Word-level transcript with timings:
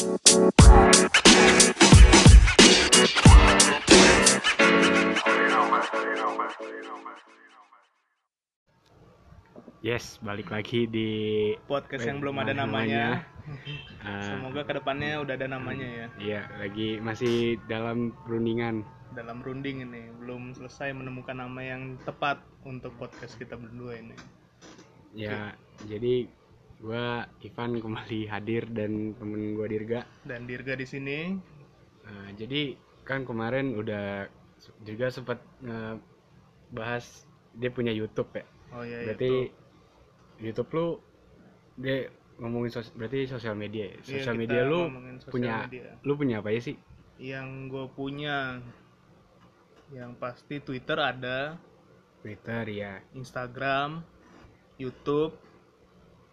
Yes, 0.00 0.08
balik 10.24 10.48
lagi 10.48 10.88
di 10.88 11.08
podcast 11.68 12.08
yang 12.08 12.24
belum 12.24 12.40
ada 12.40 12.56
namanya. 12.56 13.28
Semoga 14.24 14.64
ke 14.64 14.80
depannya 14.80 15.20
udah 15.20 15.36
ada 15.36 15.52
namanya 15.52 15.84
ya. 15.84 16.06
Iya, 16.16 16.42
lagi 16.56 16.96
masih 17.04 17.60
dalam 17.68 18.16
perundingan. 18.24 18.80
Dalam 19.12 19.44
runding 19.44 19.84
ini 19.84 20.08
belum 20.16 20.56
selesai 20.56 20.96
menemukan 20.96 21.36
nama 21.36 21.60
yang 21.60 22.00
tepat 22.08 22.40
untuk 22.64 22.96
podcast 22.96 23.36
kita 23.36 23.52
berdua 23.52 24.00
ini. 24.00 24.16
Ya, 25.12 25.52
jadi 25.84 26.39
gua 26.80 27.28
Ivan 27.44 27.76
kembali 27.78 28.26
hadir 28.26 28.64
dan 28.72 29.12
temen 29.20 29.54
gua 29.54 29.68
Dirga. 29.68 30.08
Dan 30.24 30.48
Dirga 30.48 30.74
di 30.74 30.86
sini. 30.88 31.36
Nah, 32.08 32.32
jadi 32.34 32.74
kan 33.04 33.28
kemarin 33.28 33.76
udah 33.76 34.26
juga 34.82 35.12
sempat 35.12 35.40
bahas 36.72 37.28
dia 37.56 37.70
punya 37.70 37.92
YouTube 37.92 38.32
ya. 38.32 38.44
Oh 38.70 38.82
iya, 38.86 39.02
Berarti 39.12 39.50
YouTube 40.40 40.70
lu 40.72 40.86
dia 41.80 42.08
ngomongin 42.40 42.72
sos 42.72 42.88
berarti 42.96 43.28
sosial 43.28 43.52
media 43.52 43.92
ya? 43.92 43.96
Iya, 44.00 44.04
sosial 44.24 44.34
kita 44.38 44.42
media 44.46 44.60
lu 44.64 44.80
punya 45.28 45.54
media. 45.68 45.92
lu 46.00 46.12
punya 46.16 46.36
apa 46.40 46.48
ya 46.54 46.60
sih 46.64 46.76
Yang 47.20 47.48
gue 47.68 47.86
punya 47.92 48.36
yang 49.92 50.14
pasti 50.16 50.62
Twitter 50.62 50.96
ada, 50.96 51.58
Twitter 52.22 52.64
ya 52.70 53.02
Instagram, 53.12 54.00
YouTube, 54.80 55.34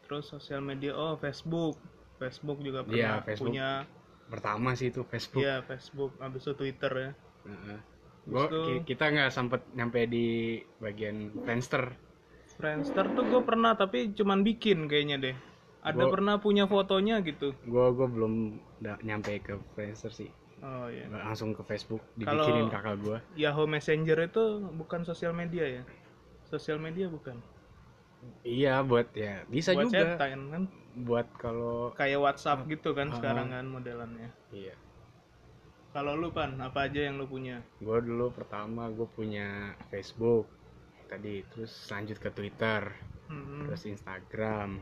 terus 0.08 0.26
sosial 0.26 0.60
media 0.60 0.92
oh 0.92 1.14
Facebook, 1.16 1.76
Facebook 2.18 2.58
juga 2.60 2.82
Iya, 2.82 2.88
pernah 3.14 3.20
Facebook. 3.22 3.52
punya. 3.52 3.70
pertama 4.28 4.70
sih 4.74 4.88
itu 4.88 5.04
Facebook 5.04 5.40
Iya 5.40 5.62
Facebook, 5.62 6.12
habis 6.18 6.42
itu 6.42 6.54
Twitter 6.54 6.92
ya. 6.92 7.12
Heeh. 7.46 7.80
Gua, 8.26 8.44
Terus 8.44 8.52
tuh- 8.52 8.68
ki- 8.74 8.84
kita 8.90 9.06
nggak 9.08 9.30
sempet 9.30 9.62
nyampe 9.72 10.04
di 10.04 10.26
bagian 10.78 11.16
Friendster 11.38 11.96
Friendster 12.54 13.08
tuh 13.10 13.24
gue 13.24 13.42
pernah 13.42 13.72
tapi 13.74 14.12
cuman 14.12 14.42
bikin 14.42 14.88
kayaknya 14.88 15.18
deh. 15.22 15.36
Ada 15.80 15.96
Gua- 16.02 16.12
pernah 16.12 16.36
punya 16.38 16.66
fotonya 16.66 17.22
gitu. 17.22 17.56
gua 17.64 17.88
gua 17.90 18.04
belum 18.06 18.60
nyampe 19.00 19.40
ke 19.40 19.56
Friendster 19.72 20.12
sih 20.12 20.28
Oh 20.58 20.90
iya. 20.90 21.08
langsung 21.08 21.54
ke 21.54 21.64
Facebook 21.64 22.02
dibikinin 22.14 22.68
kakak 22.68 22.98
gua 22.98 23.18
Yahoo 23.34 23.64
Messenger 23.64 24.26
itu 24.26 24.44
bukan 24.74 25.06
sosial 25.06 25.32
media 25.32 25.64
ya? 25.64 25.84
Sosial 26.44 26.76
media 26.78 27.08
bukan. 27.08 27.40
Iya 28.42 28.82
buat 28.82 29.10
ya 29.14 29.46
bisa 29.46 29.72
Buat 29.72 29.84
juga 29.86 30.00
cetan 30.16 30.42
kan 30.48 30.64
buat 31.00 31.28
kalau 31.36 31.94
kayak 31.94 32.18
WhatsApp 32.18 32.66
gitu 32.66 32.92
kan 32.92 33.10
Ah. 33.10 33.16
sekarang 33.16 33.48
kan 33.50 33.66
modelannya. 33.66 34.30
iya 34.50 34.74
Kalau 35.90 36.14
lu 36.14 36.30
pan 36.30 36.54
apa 36.58 36.86
aja 36.86 37.02
yang 37.02 37.18
lu 37.18 37.26
punya? 37.26 37.58
gua 37.78 37.98
dulu 38.00 38.30
pertama 38.30 38.86
gua 38.88 39.06
punya 39.08 39.48
Facebook 39.88 40.46
tadi 41.08 41.42
terus 41.48 41.72
lanjut 41.88 42.18
ke 42.18 42.30
Twitter 42.30 42.82
Hmm. 43.26 43.66
terus 43.66 43.84
Instagram 43.84 44.80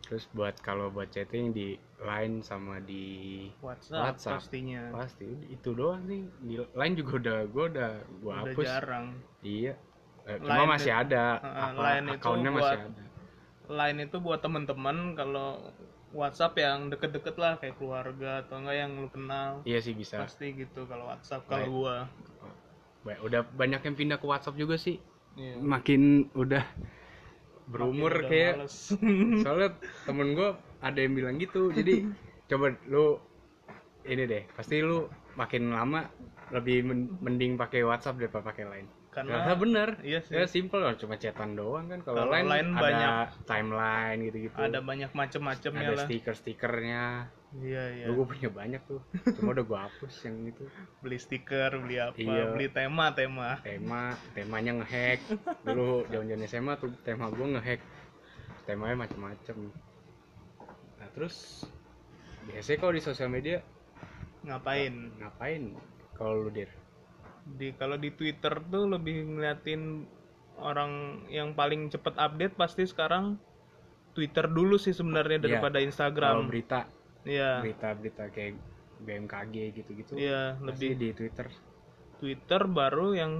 terus 0.00 0.24
buat 0.30 0.56
kalau 0.58 0.88
buat 0.88 1.08
chatting 1.08 1.50
di 1.50 1.74
Line 1.98 2.40
sama 2.40 2.78
di 2.78 3.44
WhatsApp, 3.58 4.14
WhatsApp. 4.14 4.38
pastinya. 4.38 4.82
pasti 4.90 5.26
itu 5.48 5.70
doang 5.72 6.00
sih 6.04 6.22
di 6.38 6.54
Line 6.70 6.94
juga 6.94 7.12
udah 7.18 7.38
gua 7.46 7.64
udah 7.68 7.92
Udah 8.22 8.36
hapus 8.46 8.64
jarang. 8.64 9.06
iya 9.42 9.74
Eh, 10.28 10.36
Line 10.36 10.44
cuma 10.44 10.64
masih 10.68 10.92
itu- 10.92 11.02
ada 11.02 11.24
Heeh, 11.40 11.64
apa 11.64 11.80
Line 11.80 12.06
itu 12.06 12.20
akunnya 12.20 12.50
masih 12.52 12.76
buat- 12.76 12.84
ada 12.84 13.04
Line 13.70 13.98
itu 14.02 14.16
buat 14.18 14.40
temen-temen 14.40 14.96
kalau 15.14 15.48
WhatsApp 16.10 16.54
yang 16.56 16.88
deket-deket 16.88 17.36
lah 17.36 17.56
kayak 17.56 17.76
keluarga 17.76 18.40
atau 18.40 18.56
enggak 18.56 18.76
yang 18.78 18.92
lu 18.94 19.08
kenal. 19.08 19.60
iya 19.62 19.76
sih 19.78 19.92
bisa 19.92 20.16
Pasti 20.18 20.52
gitu 20.54 20.84
kalau 20.84 21.04
WhatsApp 21.06 21.44
kalau 21.44 21.58
Line. 21.58 21.68
gua. 21.70 21.96
Ba- 22.98 23.20
udah 23.22 23.40
banyak 23.46 23.80
yang 23.82 23.94
pindah 23.94 24.16
ke 24.16 24.26
WhatsApp 24.26 24.56
juga 24.56 24.76
sih 24.76 24.96
Iya. 25.34 25.56
makin 25.58 26.02
udah 26.34 26.64
berumur 27.66 28.08
Makin 28.10 28.20
udah 28.20 28.30
kayak 28.30 28.52
males. 28.58 28.76
soalnya 29.44 29.68
temen 30.02 30.28
gue 30.32 30.48
ada 30.78 30.98
yang 30.98 31.14
bilang 31.14 31.36
gitu 31.36 31.68
jadi 31.70 32.04
coba 32.46 32.72
lu 32.84 33.20
ini 34.02 34.24
deh 34.24 34.44
pasti 34.50 34.80
lu 34.80 35.06
makin 35.34 35.70
lama 35.70 36.08
lebih 36.50 36.80
men- 36.82 37.12
mending 37.18 37.54
pakai 37.54 37.80
WhatsApp 37.82 38.16
daripada 38.18 38.44
pakai 38.46 38.64
Line 38.66 38.88
Karena- 39.20 39.34
karena 39.40 39.54
bener. 39.56 39.88
iya 40.00 40.18
sih. 40.20 40.32
ya 40.32 40.44
simple 40.44 40.78
loh 40.78 40.94
cuma 40.94 41.14
chatan 41.14 41.52
doang 41.52 41.86
kan. 41.86 42.00
Kalau 42.00 42.16
Kalau 42.20 42.30
Line, 42.30 42.46
Line 42.46 42.68
ada 42.68 42.80
banyak. 42.80 43.26
timeline 43.44 44.18
gitu-gitu. 44.22 44.56
ada 44.56 44.78
banyak 44.78 45.10
macem-macemnya 45.10 45.80
ada 45.82 45.94
lah. 45.94 46.04
stiker-stikernya. 46.04 47.04
Iya 47.54 47.84
iya. 47.94 48.06
Gue 48.08 48.24
punya 48.24 48.48
banyak 48.48 48.82
tuh. 48.84 49.00
Cuma 49.34 49.52
udah 49.52 49.64
gue 49.64 49.78
hapus 49.80 50.14
yang 50.22 50.36
itu. 50.46 50.64
Beli 51.02 51.16
stiker 51.16 51.70
beli 51.78 51.96
apa 51.96 52.12
Iya. 52.14 52.52
beli 52.52 52.68
tema 52.68 53.10
tema. 53.10 53.56
Tema 53.58 54.12
temanya 54.32 54.76
ngehack. 54.76 55.20
Dulu 55.62 56.06
jaman-jaman 56.06 56.44
SMA 56.44 56.76
tuh 56.76 56.92
tema 57.00 57.28
gue 57.28 57.46
ngehack. 57.48 57.80
Temanya 58.64 59.00
macem-macem. 59.00 59.72
Nah 60.94 61.08
terus 61.10 61.64
biasanya 62.44 62.78
kalau 62.78 62.92
di 62.92 63.00
sosial 63.00 63.28
media 63.28 63.64
ngapain? 64.40 64.92
Ngapain? 65.16 65.72
Kalau 66.12 66.36
lu 66.38 66.50
dir 66.50 66.68
di 67.56 67.72
kalau 67.72 67.96
di 67.96 68.12
Twitter 68.12 68.60
tuh 68.68 68.84
lebih 68.84 69.24
ngeliatin 69.24 70.04
orang 70.58 71.24
yang 71.30 71.54
paling 71.54 71.88
cepet 71.88 72.12
update 72.18 72.54
pasti 72.58 72.84
sekarang 72.84 73.38
Twitter 74.12 74.50
dulu 74.50 74.76
sih 74.76 74.92
sebenarnya 74.92 75.38
Iya. 75.38 75.44
daripada 75.46 75.78
kalau 75.78 75.86
Instagram 75.88 76.36
berita 76.50 76.80
Iya. 77.22 77.62
berita-berita 77.62 78.24
kayak 78.28 78.54
BMKG 78.98 79.54
gitu-gitu 79.78 80.12
Iya, 80.18 80.58
pasti 80.58 80.66
lebih 80.66 80.90
di 80.98 81.08
Twitter. 81.14 81.46
Twitter 82.18 82.62
baru 82.66 83.14
yang 83.14 83.32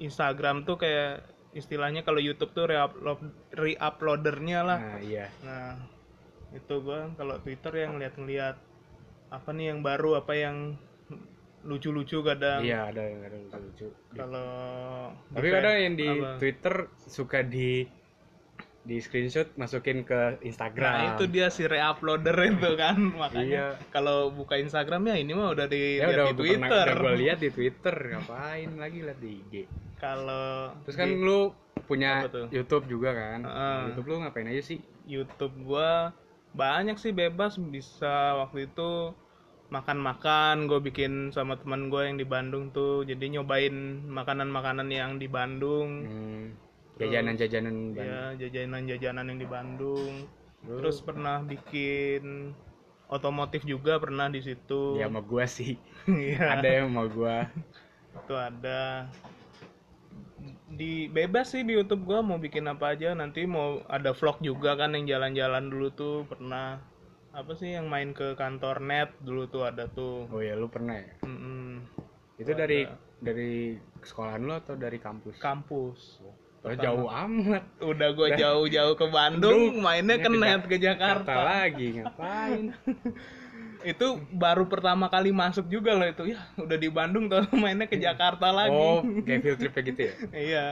Instagram 0.00 0.64
tuh 0.64 0.80
kayak 0.80 1.28
istilahnya 1.52 2.04
kalau 2.04 2.20
YouTube 2.20 2.52
tuh 2.52 2.68
re-upload 2.68 3.20
re-uploadernya 3.52 4.60
lah. 4.64 4.78
Nah 4.80 5.00
iya. 5.00 5.28
Nah, 5.44 5.76
itu 6.52 6.74
gua 6.80 7.12
kalau 7.16 7.36
Twitter 7.40 7.84
yang 7.84 7.96
lihat-lihat 7.96 8.56
apa 9.28 9.50
nih 9.52 9.72
yang 9.72 9.80
baru, 9.80 10.20
apa 10.20 10.32
yang 10.36 10.76
lucu-lucu 11.62 12.20
kadang. 12.20 12.60
iya 12.60 12.86
ada 12.86 13.00
yang 13.00 13.20
ada 13.22 13.36
lucu-lucu 13.38 13.88
Kalau 14.12 14.48
tapi 15.30 15.48
kadang 15.48 15.76
yang 15.76 15.94
di 15.94 16.08
apa? 16.10 16.36
Twitter 16.36 16.74
suka 17.00 17.40
di 17.40 17.86
di 18.82 18.96
screenshot 18.96 19.50
masukin 19.54 20.02
ke 20.02 20.38
Instagram 20.40 20.86
Nah, 20.86 21.04
itu 21.12 21.26
dia 21.26 21.50
si 21.50 21.66
re-uploader 21.66 22.38
itu 22.46 22.70
kan. 22.76 22.94
Makanya 23.18 23.74
Iya. 23.74 23.90
kalau 23.90 24.30
buka 24.30 24.54
Instagram 24.56 25.02
ya 25.06 25.16
ini 25.16 25.32
mah 25.32 25.50
udah 25.50 25.66
di, 25.66 25.98
ya 25.98 26.06
udah 26.06 26.24
di 26.24 26.32
gua 26.32 26.44
pernah 26.46 26.46
Twitter. 26.62 26.86
udah 26.86 26.96
gue 27.02 27.14
lihat 27.24 27.38
di 27.40 27.50
Twitter 27.50 27.96
ngapain 28.12 28.70
lagi 28.76 28.98
lihat 29.02 29.18
di 29.18 29.30
IG 29.40 29.54
Kalau 29.96 30.70
terus 30.84 30.94
kan 30.94 31.08
di 31.08 31.18
lu 31.18 31.50
punya? 31.82 32.30
YouTube 32.48 32.86
juga 32.86 33.10
kan 33.10 33.40
Heeh. 33.42 33.78
YouTube 33.90 34.06
lu 34.06 34.16
ngapain 34.20 34.46
aja 34.46 34.62
sih 34.62 34.78
YouTube 35.02 35.54
gua 35.60 36.14
banyak 36.52 36.94
sih 36.94 37.10
bebas 37.10 37.58
bisa 37.58 38.14
waktu 38.38 38.64
itu 38.66 39.10
makan-makan 39.68 40.70
gue 40.70 40.78
bikin 40.78 41.34
sama 41.34 41.58
teman 41.58 41.90
gue 41.90 42.02
yang 42.06 42.16
di 42.18 42.26
Bandung 42.26 42.70
tuh. 42.70 43.02
Jadi 43.02 43.34
nyobain 43.38 44.06
makanan-makanan 44.06 44.88
yang 44.90 45.18
di 45.18 45.26
Bandung. 45.26 46.06
Hmm, 46.06 46.44
jajanan-jajanan 47.02 47.74
ya 47.92 48.32
jajanan-jajanan 48.38 49.24
yang 49.34 49.38
di 49.42 49.48
Bandung. 49.48 50.12
Lu- 50.66 50.78
terus 50.80 51.02
pernah 51.02 51.42
bikin 51.42 52.54
otomotif 53.10 53.62
juga 53.66 53.98
pernah 53.98 54.30
di 54.30 54.42
situ. 54.42 54.98
Ya 54.98 55.10
sama 55.10 55.22
gua 55.22 55.44
sih. 55.46 55.78
Iya, 56.06 56.62
ada 56.62 56.68
yang 56.70 56.94
sama 56.94 57.10
gua. 57.10 57.36
Itu 58.14 58.34
ada. 58.38 59.10
Di 60.70 61.10
bebas 61.10 61.50
sih 61.50 61.66
di 61.66 61.74
YouTube 61.74 62.06
gua 62.06 62.22
mau 62.22 62.38
bikin 62.38 62.70
apa 62.70 62.94
aja. 62.94 63.10
Nanti 63.18 63.42
mau 63.42 63.82
ada 63.90 64.14
vlog 64.14 64.38
juga 64.38 64.78
kan 64.78 64.94
yang 64.94 65.10
jalan-jalan 65.10 65.66
dulu 65.66 65.88
tuh 65.90 66.16
pernah 66.30 66.78
apa 67.36 67.52
sih 67.52 67.76
yang 67.76 67.92
main 67.92 68.16
ke 68.16 68.32
kantor 68.32 68.80
net? 68.80 69.12
Dulu 69.20 69.44
tuh 69.52 69.68
ada 69.68 69.84
tuh. 69.92 70.24
Oh 70.32 70.40
ya 70.40 70.56
lu 70.56 70.72
pernah 70.72 70.96
ya? 70.96 71.12
Mm-mm. 71.20 71.84
itu 72.36 72.52
dari 72.52 72.84
dari 73.20 73.76
sekolahan 74.00 74.40
lu 74.44 74.56
atau 74.56 74.72
dari 74.76 74.96
kampus? 74.96 75.36
Kampus. 75.36 76.00
Oh, 76.66 76.74
jauh 76.74 77.06
amat. 77.06 77.64
Udah 77.78 78.08
gua 78.16 78.32
jauh-jauh 78.34 78.96
ke 78.96 79.06
Bandung 79.12 79.78
mainnya 79.84 80.16
ke 80.16 80.28
net 80.32 80.64
ke 80.64 80.80
Jakarta. 80.80 81.32
lagi 81.44 82.00
ngapain? 82.00 82.72
Itu 83.86 84.18
baru 84.34 84.66
pertama 84.66 85.06
kali 85.06 85.30
masuk 85.30 85.70
juga 85.70 85.94
loh 85.94 86.08
itu. 86.08 86.34
Ya 86.34 86.42
udah 86.58 86.74
di 86.80 86.88
Bandung 86.90 87.30
tuh 87.30 87.44
mainnya 87.62 87.86
ke 87.86 88.00
Jakarta 88.00 88.50
lagi. 88.50 88.72
Oh 88.74 89.04
kayak 89.28 89.40
field 89.44 89.58
trip 89.60 89.76
gitu 89.84 90.00
ya? 90.08 90.14
Iya. 90.32 90.66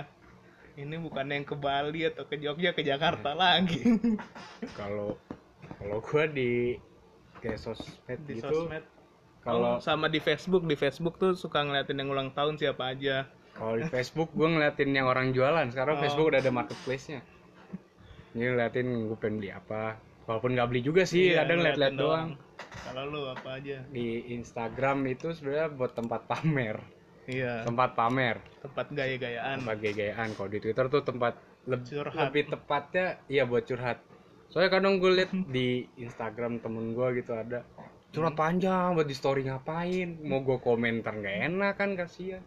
Ini 0.74 0.98
bukan 0.98 1.30
yang 1.30 1.46
ke 1.46 1.54
Bali 1.54 2.02
atau 2.10 2.26
ke 2.26 2.34
Jogja 2.42 2.74
ke 2.74 2.82
Jakarta 2.82 3.30
lagi. 3.30 3.78
Kalau 4.74 5.14
kalau 5.84 6.00
gua 6.00 6.24
di 6.24 6.80
kayak 7.38 7.60
sosmed 7.60 8.20
di 8.24 8.34
gitu 8.34 8.48
sosmed 8.64 8.84
kalau 9.38 9.76
Oh, 9.76 9.78
sama 9.78 10.08
di 10.08 10.18
Facebook 10.18 10.64
di 10.64 10.72
Facebook 10.72 11.14
tuh 11.14 11.36
suka 11.36 11.60
ngeliatin 11.60 12.00
yang 12.00 12.08
ulang 12.08 12.32
tahun 12.32 12.56
siapa 12.56 12.96
aja 12.96 13.28
Kalau 13.52 13.76
di 13.76 13.84
Facebook 13.86 14.32
gue 14.32 14.48
ngeliatin 14.48 14.90
yang 14.90 15.06
orang 15.06 15.30
jualan. 15.30 15.68
Sekarang 15.68 15.94
Oh. 15.94 16.02
Facebook 16.02 16.26
udah 16.26 16.40
ada 16.40 16.50
marketplace-nya. 16.50 17.22
Ini 18.34 18.50
ngeliatin 18.50 18.82
gue 19.06 19.14
pengen 19.14 19.38
beli 19.38 19.50
apa. 19.52 19.94
Walaupun 20.26 20.58
nggak 20.58 20.68
beli 20.68 20.80
juga 20.80 21.04
sih, 21.04 21.30
Iya, 21.30 21.44
kadang 21.44 21.62
liat-liat 21.62 21.94
doang. 21.94 22.28
Kalau 22.82 23.02
lu 23.06 23.20
apa 23.28 23.54
aja? 23.54 23.78
di 23.86 24.06
Instagram 24.32 25.06
itu 25.06 25.30
sebenarnya 25.30 25.68
buat 25.70 25.92
tempat 25.92 26.26
pamer 26.26 26.82
Iya. 27.24 27.62
tempat 27.62 27.94
pamer 27.94 28.42
Tempat 28.58 28.86
gaya-gayaan. 28.90 29.56
tempat 29.60 29.76
gaya-gayaan 29.78 30.28
kalau 30.34 30.48
di 30.48 30.58
Twitter 30.58 30.86
tuh 30.88 31.02
tempat 31.04 31.34
Curhat. 31.64 32.16
lebih 32.18 32.42
tepatnya 32.50 33.06
iya 33.26 33.44
buat 33.44 33.62
curhat 33.62 34.02
soalnya 34.48 34.70
kadang 34.70 34.98
gue 34.98 35.10
liat 35.12 35.30
di 35.48 35.68
Instagram 35.98 36.58
temen 36.58 36.92
gue 36.92 37.20
gitu 37.20 37.32
ada 37.34 37.62
curhat 38.10 38.38
panjang 38.38 38.94
buat 38.94 39.06
di 39.06 39.16
story 39.16 39.46
ngapain 39.46 40.22
mau 40.22 40.40
gue 40.40 40.58
komentar 40.58 41.14
nggak 41.14 41.38
enak 41.50 41.74
kan 41.74 41.92
kasihan 41.94 42.42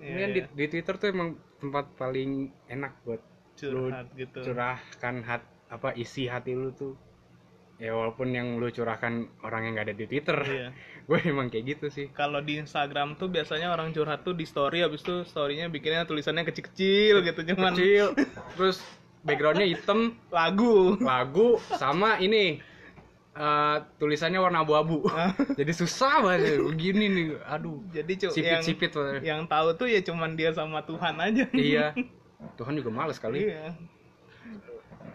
Iya, 0.00 0.08
Kemudian 0.16 0.30
di, 0.32 0.40
iya. 0.40 0.48
di 0.56 0.64
Twitter 0.72 0.94
tuh 0.96 1.08
emang 1.12 1.28
tempat 1.60 1.92
paling 2.00 2.48
enak 2.72 3.04
buat 3.04 3.20
curhat 3.52 4.08
gitu. 4.16 4.40
curahkan 4.40 5.16
hat 5.20 5.44
apa 5.68 5.92
isi 5.92 6.24
hati 6.24 6.56
lu 6.56 6.72
tuh 6.72 6.96
ya 7.76 7.92
walaupun 7.92 8.32
yang 8.32 8.56
lu 8.56 8.72
curahkan 8.72 9.28
orang 9.44 9.68
yang 9.68 9.72
gak 9.76 9.92
ada 9.92 9.96
di 10.00 10.06
Twitter 10.08 10.38
Iya. 10.40 10.68
gue 11.08 11.18
emang 11.28 11.52
kayak 11.52 11.64
gitu 11.76 11.86
sih 11.92 12.06
Kalau 12.16 12.40
di 12.40 12.56
Instagram 12.56 13.20
tuh 13.20 13.28
biasanya 13.28 13.68
orang 13.68 13.92
curhat 13.92 14.24
tuh 14.24 14.32
di 14.32 14.48
story 14.48 14.80
habis 14.80 15.04
itu 15.04 15.20
storynya 15.28 15.68
bikinnya 15.68 16.08
tulisannya 16.08 16.48
kecil-kecil 16.48 17.20
gitu 17.20 17.40
cuman 17.52 17.76
kecil 17.76 18.16
terus 18.56 18.80
backgroundnya 19.22 19.66
hitam 19.66 20.16
lagu. 20.28 20.96
lagu 20.98 21.48
sama 21.74 22.16
ini 22.16 22.56
eh, 23.32 23.76
tulisannya 23.96 24.38
warna 24.38 24.60
abu-abu 24.60 25.04
jadi 25.58 25.70
susah 25.70 26.20
banget 26.20 26.56
begini 26.58 27.04
nih 27.06 27.26
aduh 27.44 27.78
Jadi 27.88 28.12
cu 28.16 28.26
yang 28.32 28.64
sipit-sipit 28.64 28.90
yang 29.20 29.44
tahu 29.44 29.72
tuh 29.74 29.86
ya 29.86 30.00
cuman 30.00 30.34
dia 30.34 30.50
sama 30.50 30.80
Tuhan 30.82 31.14
aja. 31.16 31.44
iya 31.52 31.92
Tuhan 32.58 32.72
juga 32.74 32.88
males 32.90 33.16
kali 33.16 33.46
Iya. 33.46 33.76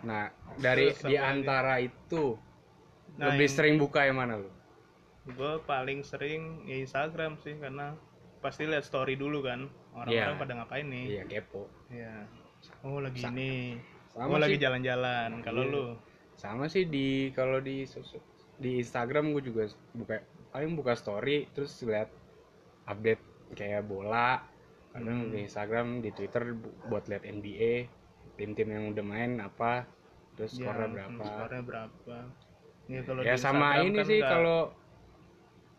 nah 0.02 0.30
dari 0.56 0.90
apa 0.90 1.02
di 1.04 1.16
antara 1.16 1.74
itu 1.80 2.38
Nah, 3.16 3.32
lebih 3.32 3.48
yang- 3.48 3.56
sering 3.56 3.76
buka 3.76 4.04
yang 4.04 4.18
mana 4.18 4.36
lu 4.36 4.52
Gue 5.26 5.58
paling 5.64 6.04
sering 6.04 6.62
ya 6.64 6.78
Instagram 6.78 7.40
sih 7.40 7.56
karena 7.56 7.96
pasti 8.38 8.68
lihat 8.68 8.84
story 8.84 9.16
dulu 9.16 9.40
kan 9.40 9.66
orang-orang 9.92 10.14
Iya. 10.30 10.38
pada 10.38 10.54
ngapain 10.54 10.86
nih. 10.86 11.06
iya 11.10 11.24
kepo 11.26 11.66
Iya. 11.88 12.28
Oh 12.84 13.00
lagi 13.00 13.18
Sa- 13.18 13.32
ini. 13.32 13.80
Sama 14.16 14.32
oh 14.32 14.40
lagi 14.40 14.58
jalan-jalan. 14.58 15.30
Kalau 15.44 15.64
Iya. 15.68 15.74
lu 15.76 15.84
sama 16.36 16.66
sih 16.68 16.88
di 16.88 17.32
kalau 17.32 17.60
di 17.60 17.84
di 18.56 18.80
Instagram 18.80 19.36
gue 19.36 19.44
juga 19.44 19.68
buka 19.92 20.24
paling 20.52 20.72
buka 20.76 20.96
story 20.96 21.52
terus 21.52 21.76
lihat 21.84 22.08
update 22.88 23.20
kayak 23.52 23.84
bola 23.84 24.40
kadang 24.96 25.28
Hmm. 25.28 25.32
di 25.32 25.44
Instagram 25.44 26.00
di 26.00 26.10
Twitter 26.12 26.56
bu- 26.56 26.72
buat 26.88 27.04
lihat 27.08 27.28
NBA 27.28 27.88
tim-tim 28.36 28.68
yang 28.72 28.96
udah 28.96 29.04
main 29.04 29.32
apa 29.40 29.84
terus 30.36 30.56
ya, 30.56 30.72
skornya 30.72 30.88
berapa 30.92 31.24
Skornya 31.24 31.64
berapa? 31.64 32.16
Ya 32.86 33.02
kalau 33.04 33.22
ya 33.24 33.36
sama 33.36 33.68
Instagram 33.76 33.86
ini 33.86 33.98
kan 33.98 34.08
sih 34.08 34.20
kalau 34.22 34.60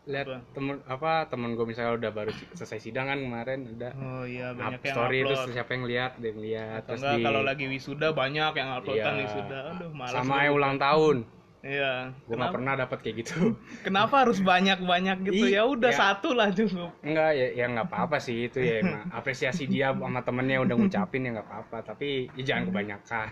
lihat 0.07 0.25
temen 0.51 0.79
apa 0.83 1.27
temen 1.27 1.51
gue 1.53 1.67
misalnya 1.67 1.99
udah 1.99 2.11
baru 2.11 2.31
selesai 2.53 2.79
sidang 2.79 3.05
kan 3.05 3.19
kemarin 3.19 3.59
ada 3.69 3.91
Oh 3.93 4.23
iya 4.23 4.55
banyak 4.55 4.79
yang 4.79 4.95
story 4.95 5.19
upload. 5.19 5.27
terus 5.35 5.51
siapa 5.51 5.71
yang 5.71 5.83
lihat 5.83 6.11
dia 6.15 6.27
yang 6.27 6.39
lihat 6.39 6.81
terus 6.81 6.99
enggak 6.99 7.13
di 7.13 7.23
kalau 7.23 7.41
lagi 7.43 7.65
wisuda 7.67 8.07
banyak 8.11 8.51
yang 8.53 8.69
upload 8.71 8.97
kan 8.97 9.13
Iya. 9.13 9.21
wisuda. 9.21 9.59
Aduh 9.69 9.89
malas. 9.91 10.13
sama 10.15 10.35
yang 10.41 10.53
ulang 10.55 10.75
tahun 10.77 11.17
Iya. 11.59 11.93
gue 12.23 12.31
Kenapa, 12.31 12.53
pernah 12.53 12.73
dapat 12.77 12.97
kayak 13.01 13.15
gitu 13.17 13.37
kenapa 13.81 14.15
harus 14.23 14.39
banyak-banyak 14.39 15.17
gitu? 15.27 15.43
Ya 15.43 15.67
udah 15.67 15.91
ya. 15.91 15.97
satu 15.99 16.31
lah 16.31 16.47
cukup. 16.49 16.89
Enggak 17.03 17.29
ya 17.33 17.47
ya 17.51 17.65
nggak 17.67 17.87
apa-apa 17.87 18.17
sih 18.17 18.47
itu 18.47 18.59
ya 18.59 18.79
emang 18.79 19.11
apresiasi 19.11 19.67
dia 19.67 19.91
sama 19.91 20.23
temennya 20.23 20.63
udah 20.63 20.75
ngucapin 20.77 21.27
ya 21.27 21.35
nggak 21.35 21.47
apa-apa 21.47 21.77
tapi 21.83 22.31
ya 22.33 22.43
jangan 22.45 22.71
kebanyakan 22.71 23.27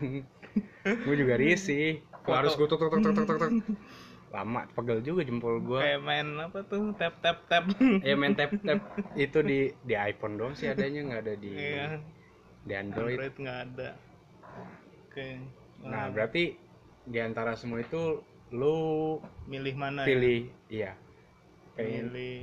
gue 0.83 1.15
juga 1.15 1.35
risih 1.35 2.03
Foto. 2.19 2.35
harus 2.35 2.51
gue 2.53 2.67
tuk 2.67 2.79
tuk 2.81 2.91
tuk 2.91 3.13
tuk 3.13 3.37
tuk. 3.39 3.51
Lama 4.35 4.67
pegel 4.69 4.99
juga 4.99 5.23
jempol 5.23 5.63
gue 5.63 5.79
Kayak 5.79 6.01
main 6.03 6.27
apa 6.37 6.59
tuh 6.61 6.91
tap 6.93 7.15
tap 7.23 7.47
tap. 7.47 7.63
ya 8.03 8.13
main 8.13 8.35
tap 8.35 8.51
tap 8.59 8.83
itu 9.15 9.39
di 9.39 9.59
di 9.79 9.95
iPhone 9.95 10.35
dong 10.35 10.51
sih 10.53 10.67
adanya 10.67 10.99
nggak 11.01 11.21
ada 11.23 11.35
di 11.35 11.51
Iya. 11.55 11.87
di 12.61 12.73
Android 12.75 13.15
Android 13.15 13.35
nggak 13.37 13.59
ada. 13.65 13.89
Oke. 15.07 15.27
nah 15.81 16.09
berarti 16.09 16.59
di 17.05 17.19
antara 17.19 17.55
semua 17.55 17.79
itu 17.79 18.19
lu 18.51 18.75
milih 19.45 19.73
mana 19.73 20.03
ya? 20.03 20.07
pilih 20.07 20.41
iya 20.67 20.91
pengen 21.73 22.07
Pilih 22.09 22.39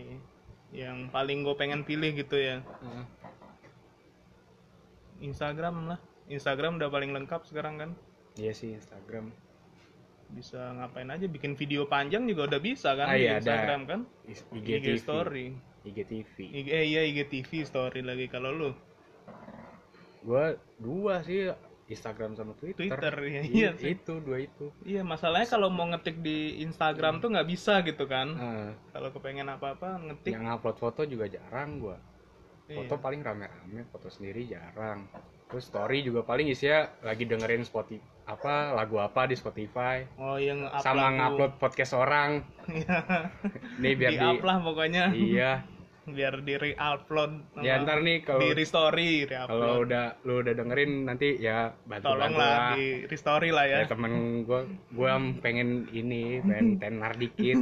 yang 0.72 0.98
paling 1.08 1.44
gue 1.44 1.54
pengen 1.54 1.84
pilih 1.84 2.16
gitu 2.16 2.34
ya. 2.34 2.64
Instagram 5.20 5.86
lah. 5.86 6.00
Instagram 6.26 6.80
udah 6.80 6.88
paling 6.88 7.12
lengkap 7.12 7.44
sekarang 7.44 7.76
kan. 7.76 7.90
iya 8.34 8.50
sih 8.50 8.72
Instagram 8.72 9.28
Bisa 10.32 10.72
ngapain 10.72 11.06
aja 11.06 11.26
bikin 11.26 11.52
video 11.52 11.84
panjang 11.84 12.24
juga 12.24 12.48
udah 12.48 12.60
bisa 12.60 12.92
kan 12.92 13.06
Ah, 13.06 13.14
di 13.14 13.22
iya, 13.22 13.36
ada. 13.36 13.38
Instagram 13.38 13.80
kan. 13.84 14.00
Is- 14.24 14.46
IG 14.50 14.66
IGTV 14.72 14.96
story. 14.98 15.46
IGTV 15.82 16.36
IG, 16.48 16.66
eh 16.68 16.84
iya 16.86 17.02
IGTV 17.04 17.50
story 17.62 18.00
lagi 18.00 18.26
kalau 18.26 18.50
lu 18.50 18.70
gua 20.22 20.54
dua 20.76 21.20
sih 21.20 21.50
Instagram 21.84 22.32
sama 22.32 22.54
Twitter. 22.54 22.88
Twitter, 22.88 23.14
iya, 23.22 23.40
I- 23.42 23.52
iya 23.52 23.70
sih. 23.74 23.92
Itu 23.92 24.18
dua 24.18 24.40
itu. 24.40 24.70
Iya 24.80 25.02
masalahnya 25.02 25.44
kalau 25.46 25.68
mau 25.68 25.84
ngetik 25.84 26.16
di 26.18 26.62
Instagram 26.62 27.18
tuh 27.18 27.28
nggak 27.28 27.44
bisa 27.44 27.82
gitu 27.82 28.06
kan. 28.06 28.32
Eh, 28.32 28.70
Kalau 28.90 29.10
kepengen 29.10 29.50
apa-apa 29.50 30.00
ngetik. 30.00 30.32
yang 30.32 30.48
upload 30.48 30.78
foto 30.78 31.04
juga 31.04 31.26
jarang 31.26 31.76
gua. 31.76 31.98
Foto 32.64 32.94
Iya. 32.94 33.02
paling 33.02 33.20
rame-rame, 33.20 33.84
foto 33.90 34.08
sendiri 34.08 34.46
jarang. 34.46 35.04
Terus 35.52 35.68
story 35.68 36.00
juga 36.00 36.24
paling 36.24 36.48
isinya 36.48 36.88
lagi 37.04 37.28
dengerin 37.28 37.68
Spotify 37.68 38.12
apa 38.22 38.72
lagu 38.72 39.02
apa 39.02 39.26
di 39.26 39.34
Spotify 39.34 40.06
Oh 40.14 40.38
yang 40.38 40.64
up 40.70 40.80
sama 40.80 41.12
ngupload 41.12 41.58
podcast 41.58 41.92
orang. 41.92 42.40
Iya. 42.70 42.98
Nih 43.82 43.92
biar 43.98 44.12
di 44.14 44.18
di, 44.22 44.26
up 44.30 44.40
lah 44.46 44.56
pokoknya. 44.62 45.04
Iya. 45.12 45.52
Biar 46.02 46.34
di 46.42 46.54
re-upload. 46.58 47.62
Ya 47.62 47.82
ntar 47.82 48.00
nih 48.00 48.22
kalau 48.22 48.40
di 48.40 48.48
restory 48.54 49.26
kalau 49.26 49.84
re-upload. 49.84 49.86
udah 49.90 50.06
lu 50.24 50.34
udah 50.40 50.54
dengerin 50.54 50.90
nanti 51.06 51.28
ya 51.36 51.74
bantu 51.86 52.14
Tolong 52.14 52.34
lah 52.34 52.74
di 52.78 53.06
restory 53.10 53.50
lah 53.50 53.64
ya. 53.66 53.78
ya 53.84 53.90
temen 53.90 54.42
gua 54.46 54.66
gua 54.94 55.18
pengen 55.42 55.90
ini 55.90 56.40
pengen 56.40 56.66
tenar 56.82 57.18
dikit 57.18 57.58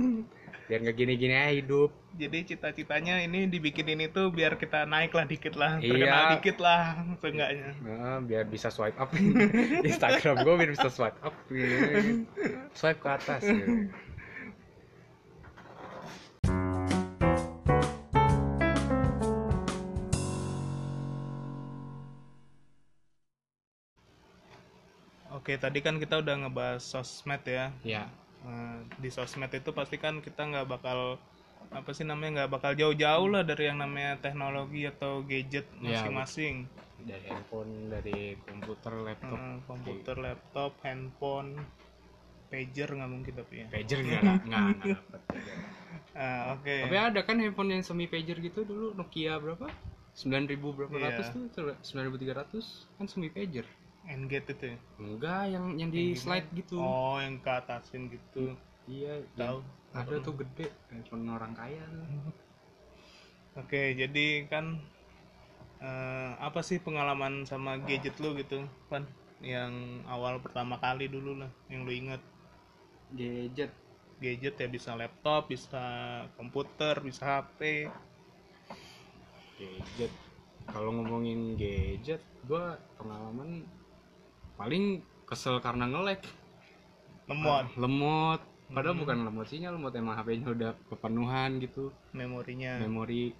biar 0.70 0.87
nggak 0.87 0.96
gini-gini 0.96 1.34
aja 1.34 1.50
hidup 1.50 1.90
Jadi 2.10 2.42
cita-citanya 2.42 3.22
ini 3.22 3.46
dibikin 3.46 3.86
ini 3.86 4.10
tuh 4.10 4.34
biar 4.34 4.58
kita 4.58 4.82
naik 4.84 5.14
lah 5.14 5.24
dikit 5.24 5.54
lah, 5.54 5.78
Iya. 5.78 5.88
terkenal 5.94 6.24
dikit 6.36 6.56
lah 6.58 6.80
seenggaknya. 7.22 7.68
Nah, 7.86 8.18
biar 8.20 8.44
bisa 8.50 8.68
swipe 8.68 8.98
up 8.98 9.08
Instagram 9.88 10.42
gue 10.42 10.54
biar 10.58 10.70
bisa 10.74 10.90
swipe 10.90 11.16
up 11.22 11.34
swipe 12.74 13.00
ke 13.00 13.08
atas 13.08 13.42
gitu. 13.46 13.88
Oke, 25.30 25.54
tadi 25.56 25.78
kan 25.80 25.96
kita 26.02 26.18
udah 26.18 26.35
ngebahas 26.46 26.82
sosmed 26.82 27.42
ya. 27.46 27.70
ya 27.87 28.04
Eh, 28.40 28.78
di 28.96 29.12
sosmed 29.12 29.52
itu 29.52 29.68
pasti 29.76 30.00
kan 30.00 30.25
kita 30.25 30.49
nggak 30.49 30.64
bakal 30.64 31.20
apa 31.70 31.90
sih 31.90 32.02
namanya 32.02 32.30
nggak 32.42 32.50
bakal 32.50 32.72
jauh-jauh 32.74 33.28
lah 33.28 33.42
dari 33.42 33.70
yang 33.70 33.78
namanya 33.78 34.18
teknologi 34.18 34.84
atau 34.84 35.22
gadget 35.22 35.66
Iya, 35.78 36.02
masing-masing. 36.02 36.66
dari 37.00 37.24
handphone 37.24 37.72
dari 37.88 38.18
komputer 38.40 38.92
laptop 38.98 39.38
Eh, 39.38 39.56
komputer, 39.64 40.16
laptop, 40.18 40.72
handphone, 40.82 41.50
pager 42.46 42.88
nggak 42.90 43.08
mungkin 43.08 43.32
tapi 43.32 43.54
ya. 43.56 43.66
pager 43.70 43.98
nggak 44.00 44.22
nggak 44.46 44.62
nggak 44.76 45.00
Eh, 46.10 46.42
Oke. 46.52 46.76
tapi 46.84 46.96
ada 46.96 47.20
kan 47.22 47.38
handphone 47.38 47.70
yang 47.70 47.82
semi 47.82 48.04
pager 48.04 48.36
gitu 48.36 48.62
dulu 48.62 48.92
Nokia 48.92 49.38
berapa 49.38 49.70
9000 50.12 50.74
berapa 50.74 50.90
Iya. 50.92 51.06
ratus 51.08 51.26
tuh 51.30 51.42
9300 51.80 52.90
kan 52.98 53.06
semi 53.06 53.30
pager 53.30 53.64
Engage 54.02 54.48
itu 54.50 54.64
ya. 54.66 54.78
enggak 54.98 55.42
yang 55.48 55.64
yang 55.76 55.88
di 55.88 56.12
slide 56.14 56.50
gitu 56.50 56.76
Oh, 56.76 57.16
yang 57.16 57.38
ke 57.38 57.46
atasin 57.48 58.10
gitu. 58.10 58.58
Iya 58.90 59.14
Tahu. 59.38 59.59
ada 59.94 60.14
tuh 60.18 60.35
gede 60.35 60.66
handphone 60.90 61.30
orang 61.30 61.54
kaya. 61.54 61.82
Oke, 63.54 63.94
jadi 63.94 64.47
kan 64.50 64.78
eh, 65.78 66.32
apa 66.38 66.62
sih 66.66 66.82
pengalaman 66.82 67.47
sama 67.47 67.78
gadget 67.82 68.18
lu 68.18 68.35
gitu, 68.35 68.66
Pan? 68.90 69.06
Yang 69.40 70.04
awal 70.11 70.42
pertama 70.42 70.76
kali 70.82 71.06
dulu 71.06 71.38
lah, 71.38 71.50
yang 71.70 71.87
lu 71.87 71.94
inget. 71.94 72.23
gadget 73.14 73.70
Gadget 74.20 74.54
ya 74.61 74.68
bisa 74.68 74.92
laptop, 74.99 75.49
bisa 75.49 75.80
komputer, 76.37 77.00
bisa 77.00 77.40
HP. 77.40 77.88
gadget 79.56 80.12
kalau 80.68 80.94
ngomongin 80.94 81.59
gadget 81.59 82.23
gua 82.47 82.78
pengalaman 82.97 83.66
paling 84.54 85.02
kesel 85.26 85.59
karena 85.61 85.88
nge-lag 85.90 86.20
Lemot 87.30 87.66
lemot 87.78 88.40
padahal 88.70 88.94
Hmm. 88.94 89.02
bukan 89.02 89.16
lemot 89.24 89.46
sinyal 89.46 89.74
lemot 89.74 89.92
emang 89.92 90.14
HP-nya 90.14 90.48
udah 90.48 90.70
kepenuhan 90.86 91.58
gitu. 91.58 91.90
Memorinya. 92.10 92.78
memori. 92.78 93.34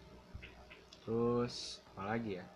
Terus 1.01 1.55
apa 1.89 2.03
lagi 2.09 2.37
ya? 2.37 2.47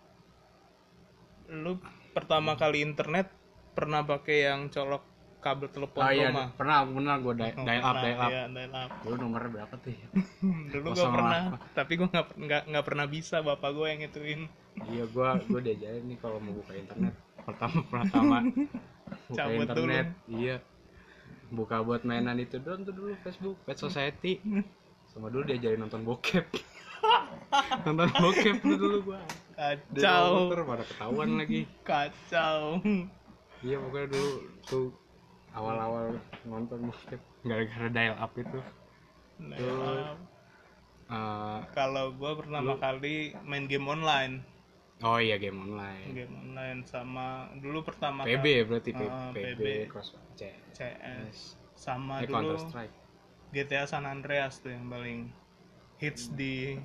Lu 1.46 1.76
pertama 2.10 2.54
kali 2.54 2.80
internet 2.80 3.28
pernah 3.70 4.00
pakai 4.00 4.48
yang 4.48 4.68
colok 4.68 5.02
kabel 5.38 5.68
telepon 5.68 6.00
oh 6.00 6.08
iya 6.08 6.32
rumah? 6.32 6.56
pernah 6.56 6.76
pernah 6.82 7.14
gue 7.20 7.34
dial, 7.36 7.52
Oh, 7.52 7.64
dial 7.68 7.82
up 7.84 7.96
dial 8.00 8.16
up. 8.16 8.30
Iya, 8.32 8.42
dial 8.48 8.72
up. 8.72 8.90
dulu 9.04 9.14
nomornya 9.18 9.50
berapa 9.52 9.74
tuh 9.76 9.92
ya? 9.92 10.06
dulu 10.72 10.86
gue 10.90 11.04
pernah 11.06 11.42
tapi 11.70 11.92
gue 11.94 12.08
nggak 12.08 12.26
nggak 12.38 12.62
nggak 12.72 12.84
pernah 12.84 13.06
bisa 13.06 13.36
bapak 13.38 13.70
gue 13.70 13.86
yang 13.86 14.00
ituin. 14.00 14.40
Iya 14.88 15.04
gue 15.04 15.28
gue 15.44 15.60
diajarin 15.62 16.04
nih 16.06 16.16
kalau 16.16 16.40
mau 16.40 16.54
buka 16.54 16.72
internet. 16.72 17.12
Pertama 17.44 17.78
pertama 17.84 18.36
buka 19.28 19.36
Cabut 19.36 19.68
internet. 19.68 20.06
Iya 20.26 20.56
buka 21.54 21.80
buat 21.80 22.02
mainan 22.02 22.36
itu 22.42 22.58
doang 22.58 22.82
tuh 22.82 22.94
dulu 22.94 23.14
Facebook 23.22 23.56
Pet 23.64 23.78
Society. 23.78 24.42
Sama 25.08 25.30
dulu 25.30 25.46
diajarin 25.46 25.86
nonton 25.86 26.02
bokep. 26.02 26.44
Nonton 27.86 28.10
bokep 28.10 28.56
tuh 28.60 28.76
dulu 28.76 28.98
gua. 29.12 29.20
Kacau. 29.54 30.50
komputer 30.50 30.60
pada 30.66 30.84
ketahuan 30.84 31.28
lagi. 31.38 31.60
Kacau. 31.86 32.82
Iya 33.62 33.76
pokoknya 33.78 34.06
dulu 34.10 34.32
tuh 34.66 34.86
awal-awal 35.54 36.18
nonton 36.42 36.90
bokep 36.90 37.20
gara-gara 37.46 37.88
dial 37.88 38.16
up 38.18 38.32
itu. 38.34 38.58
Dial 39.38 39.78
up. 39.78 40.18
Eh, 41.04 41.58
kalau 41.76 42.16
gue 42.16 42.32
pertama 42.32 42.80
kali 42.80 43.36
main 43.44 43.68
game 43.68 43.84
online 43.86 44.40
oh 45.02 45.18
iya 45.18 45.36
game 45.36 45.58
online. 45.58 46.06
Game 46.14 46.34
online 46.34 46.80
sama 46.86 47.50
dulu 47.58 47.82
pertama 47.82 48.22
PB 48.22 48.44
ya 48.46 48.62
berarti 48.64 48.90
P- 48.92 49.10
Ah, 49.10 49.30
PB, 49.34 49.58
PB. 49.58 49.64
cross 49.90 50.14
C 50.34 50.52
CS 50.70 51.58
sama 51.74 52.22
eh, 52.22 52.30
Counter 52.30 52.54
dulu 52.54 52.62
Strike 52.62 52.94
GTA 53.50 53.82
San 53.86 54.06
Andreas 54.06 54.62
tuh 54.62 54.70
yang 54.70 54.86
paling 54.86 55.30
hits 55.98 56.30
di 56.30 56.78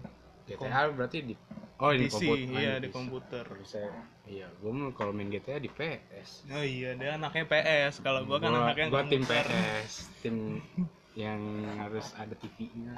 GTA 0.50 0.90
berarti 0.90 1.22
di 1.22 1.34
oh 1.78 1.94
di 1.94 2.06
PC 2.06 2.14
komputer 2.26 2.58
iya 2.58 2.70
Ah, 2.74 2.78
di 2.78 2.88
PC. 2.90 2.96
komputer 2.98 3.46
saya 3.64 3.90
iya 4.26 4.48
gue 4.52 4.70
mau 4.70 4.90
kalau 4.94 5.14
main 5.14 5.30
GTA 5.30 5.58
di 5.58 5.70
PS 5.70 6.46
oh 6.50 6.62
iya 6.62 6.94
dia 6.94 7.18
anaknya 7.18 7.46
PS 7.46 8.02
kalau 8.02 8.26
gue 8.26 8.38
kan 8.38 8.50
Gua- 8.50 8.62
anaknya 8.66 8.86
gua 8.90 9.02
tim. 9.06 9.22
PS 9.26 9.92
tim 10.22 10.36
yang 11.18 11.42
harus 11.82 12.14
ada 12.16 12.32
TV-nya 12.34 12.94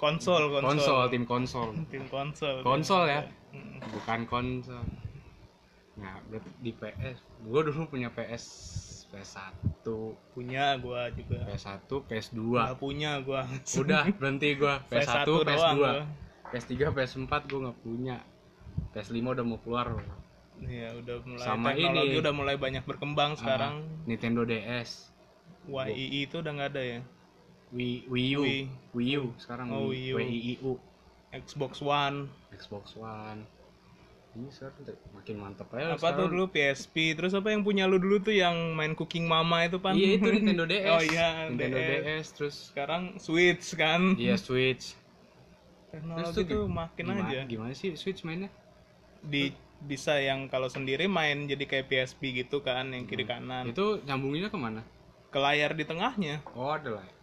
konsol 0.00 0.42
konsol. 0.48 0.64
Konsol 0.64 1.00
tim 1.12 1.24
konsol. 1.28 1.68
Tim 1.92 2.04
konsol. 2.08 2.56
Konsol 2.64 3.02
ya? 3.04 3.20
Bukan 3.92 4.24
konsol. 4.24 4.80
Nah 6.00 6.16
di 6.64 6.72
PS 6.72 7.20
gue 7.44 7.60
dulu 7.68 7.92
punya 7.92 8.08
PS 8.08 8.44
PS1 9.10 9.84
punya 10.32 10.78
gue 10.80 11.00
juga. 11.20 11.38
PS1 11.50 11.90
PS2 12.08 12.40
nggak 12.40 12.78
punya 12.80 13.10
gue 13.20 13.42
udah 13.82 14.02
berhenti 14.16 14.54
gue 14.56 14.74
PS1 14.90 15.26
doang 15.28 15.44
PS2 15.44 15.76
gua. 15.76 15.92
PS3 16.50 16.72
PS4 16.96 17.32
gue 17.44 17.60
nggak 17.68 17.78
punya. 17.84 18.16
PS5 18.96 19.18
udah 19.20 19.44
mau 19.44 19.58
keluar. 19.60 20.00
Iya 20.60 20.96
udah 20.96 21.16
mulai 21.26 21.44
Sama 21.44 21.68
teknologi 21.76 22.08
ini. 22.08 22.20
udah 22.22 22.32
mulai 22.32 22.56
banyak 22.56 22.84
berkembang 22.88 23.32
sekarang. 23.36 23.84
Ah, 23.84 24.06
Nintendo 24.08 24.46
DS 24.48 25.10
YII 25.68 26.24
itu 26.24 26.40
udah 26.40 26.52
nggak 26.56 26.70
ada 26.72 26.82
ya 26.82 27.00
Wii, 27.70 28.10
Wii 28.10 28.30
U. 28.34 28.42
Wii. 28.42 28.62
Wii 28.94 29.14
U 29.22 29.24
sekarang 29.38 29.70
Oh, 29.70 29.94
Wii, 29.94 30.10
Wii 30.10 30.14
U. 30.14 30.18
Wii 30.18 30.54
U. 30.66 30.72
Xbox 31.30 31.78
One. 31.78 32.26
Xbox 32.50 32.98
One. 32.98 33.46
Ini 34.30 34.46
sekarang 34.50 34.86
tuh 34.86 34.94
makin 35.10 35.36
mantep 35.42 35.66
aja 35.74 35.98
apa 35.98 36.14
tuh 36.14 36.30
dulu? 36.30 36.46
PSP 36.54 37.18
terus 37.18 37.34
apa 37.34 37.50
yang 37.50 37.66
punya 37.66 37.90
lu 37.90 37.98
dulu 37.98 38.22
tuh 38.22 38.30
yang 38.30 38.54
main 38.78 38.94
Cooking 38.94 39.26
Mama 39.26 39.66
itu 39.66 39.82
pan? 39.82 39.98
Iya 39.98 40.22
itu 40.22 40.28
Nintendo 40.30 40.70
DS 40.70 40.86
oh 40.94 41.02
iya 41.02 41.28
Nintendo 41.50 41.78
DS. 41.82 42.02
DS 42.06 42.26
terus 42.38 42.54
sekarang 42.70 43.18
Switch 43.18 43.74
kan? 43.74 44.14
Iya 44.14 44.38
Switch. 44.38 44.94
Teknologi 45.90 46.46
tuh 46.46 46.70
makin 46.70 47.04
gimana, 47.10 47.26
aja. 47.26 47.42
gimana 47.42 47.72
sih 47.74 47.98
Switch 47.98 48.22
mainnya? 48.22 48.54
Di 49.18 49.50
bisa 49.82 50.14
yang 50.22 50.46
kalau 50.46 50.70
sendiri 50.70 51.10
main 51.10 51.50
jadi 51.50 51.66
kayak 51.66 51.90
PSP 51.90 52.46
gitu 52.46 52.62
kan 52.62 52.86
yang 52.94 53.10
kiri 53.10 53.26
kanan. 53.26 53.74
Itu 53.74 53.98
nyambunginnya 54.06 54.54
ke 54.54 54.58
mana? 54.58 54.86
Ke 55.34 55.42
layar 55.42 55.74
di 55.74 55.82
tengahnya. 55.82 56.46
Oh 56.54 56.70
ada 56.70 57.02
lah 57.02 57.19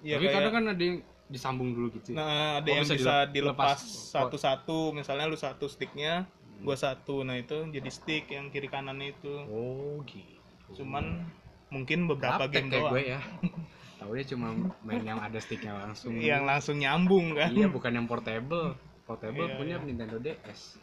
ya 0.00 0.16
tapi 0.16 0.24
kayak 0.24 0.34
kadang 0.36 0.52
kan 0.52 0.64
ada 0.68 0.82
yang 0.82 0.98
disambung 1.26 1.70
dulu 1.72 1.90
gitu. 1.92 2.12
Ya. 2.12 2.16
nah 2.16 2.28
ada 2.58 2.68
Oh, 2.68 2.74
yang 2.74 2.84
bisa 2.84 2.94
bisa 2.94 3.14
dilep- 3.24 3.34
dilepas 3.52 3.78
lepas. 3.78 4.12
satu-satu. 4.12 4.78
Misalnya 4.92 5.26
lu 5.26 5.34
satu 5.34 5.66
sticknya 5.66 6.24
gua 6.58 6.74
satu. 6.74 7.20
Nah 7.20 7.34
itu 7.34 7.66
jadi 7.68 7.88
stick 7.88 8.28
yang 8.28 8.48
kiri 8.48 8.66
kanan 8.66 9.00
itu. 9.00 9.34
Oh 9.46 9.98
gitu. 10.04 10.36
Cuman 10.76 11.26
mungkin 11.68 12.06
beberapa 12.06 12.46
Praktek 12.46 12.62
game 12.62 12.70
doang. 12.72 12.92
gue 12.92 13.02
ya. 13.08 13.20
Tahunya 13.98 14.24
cuma 14.28 14.48
main 14.82 15.02
yang 15.02 15.18
ada 15.18 15.34
sticknya 15.36 15.72
langsung. 15.74 16.14
Yang 16.22 16.42
langsung 16.44 16.76
nyambung 16.76 17.32
kan? 17.32 17.50
Iya 17.50 17.66
bukan 17.66 17.90
yang 17.92 18.04
portable. 18.04 18.76
Portable 19.02 19.46
Iya, 19.46 19.56
punya 19.56 19.76
iya. 19.76 19.82
Nintendo 19.82 20.16
DS 20.18 20.76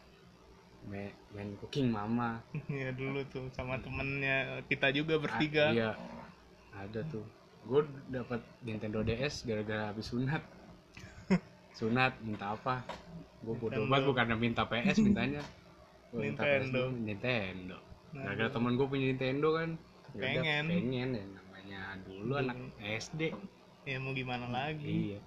main, 0.84 1.08
main 1.29 1.55
cooking 1.55 1.88
mama. 1.88 2.41
Ya 2.67 2.89
dulu 2.91 3.24
tuh 3.25 3.48
sama 3.50 3.77
temennya. 3.77 4.60
Kita 4.65 4.89
juga 4.89 5.15
Ah, 5.15 5.22
bertiga. 5.22 5.65
iya. 5.70 5.91
Ada 6.74 7.05
tuh 7.05 7.24
gue 7.63 7.82
dapat 8.12 8.41
Nintendo 8.63 9.00
DS 9.03 9.48
gara-gara 9.48 9.91
habis 9.91 10.12
sunat. 10.12 10.43
Sunat 11.79 12.13
minta 12.22 12.53
apa? 12.53 12.84
Gue 13.41 13.55
bodoh 13.58 13.84
Nintendo. 13.84 13.91
banget 13.91 14.05
bukan 14.12 14.25
minta 14.39 14.63
PS 14.67 14.98
mintanya. 15.01 15.43
Gua 16.12 16.22
minta 16.22 16.41
PS 16.43 16.70
Nintendo. 16.70 16.82
Nintendo. 16.91 17.77
Nah, 18.13 18.22
gara-gara 18.29 18.50
temen 18.51 18.72
gue 18.77 18.88
punya 18.88 19.05
Nintendo 19.10 19.48
kan. 19.58 19.70
Yaudah, 20.13 20.22
Pengen. 20.22 20.65
pengen 20.70 21.10
ya 21.17 21.25
namanya 21.25 21.82
dulu 22.05 22.34
anak 22.38 22.58
SD 22.77 23.34
ya 23.84 23.98
mau 24.00 24.15
gimana 24.15 24.48
lagi? 24.48 25.17
iya. 25.17 25.20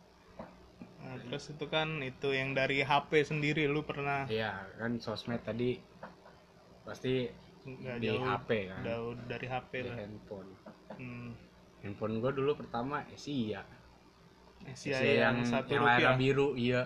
Nah, 1.07 1.23
terus 1.31 1.55
itu 1.55 1.67
kan 1.71 2.03
itu 2.03 2.35
yang 2.35 2.57
dari 2.57 2.83
HP 2.83 3.23
sendiri 3.23 3.71
lu 3.71 3.87
pernah? 3.87 4.27
Iya 4.27 4.67
kan 4.81 4.99
sosmed 4.99 5.39
tadi 5.47 5.79
pasti 6.83 7.31
nggak 7.67 7.97
di 8.03 8.09
jauh. 8.11 8.23
HP 8.27 8.51
kan. 8.71 8.81
Jauh 8.83 9.13
dari 9.31 9.47
HP 9.47 9.73
di 9.75 9.91
lah. 9.91 9.97
handphone. 10.03 10.51
Hmm. 10.99 11.31
Handphone 11.87 12.19
gue 12.19 12.33
dulu 12.35 12.59
pertama 12.59 13.07
Asia. 13.15 13.63
Asia 14.67 14.99
Asia 14.99 15.31
yang, 15.31 15.47
satu 15.47 15.71
yang 15.71 15.87
rupiah. 15.87 16.15
biru 16.19 16.49
iya. 16.59 16.83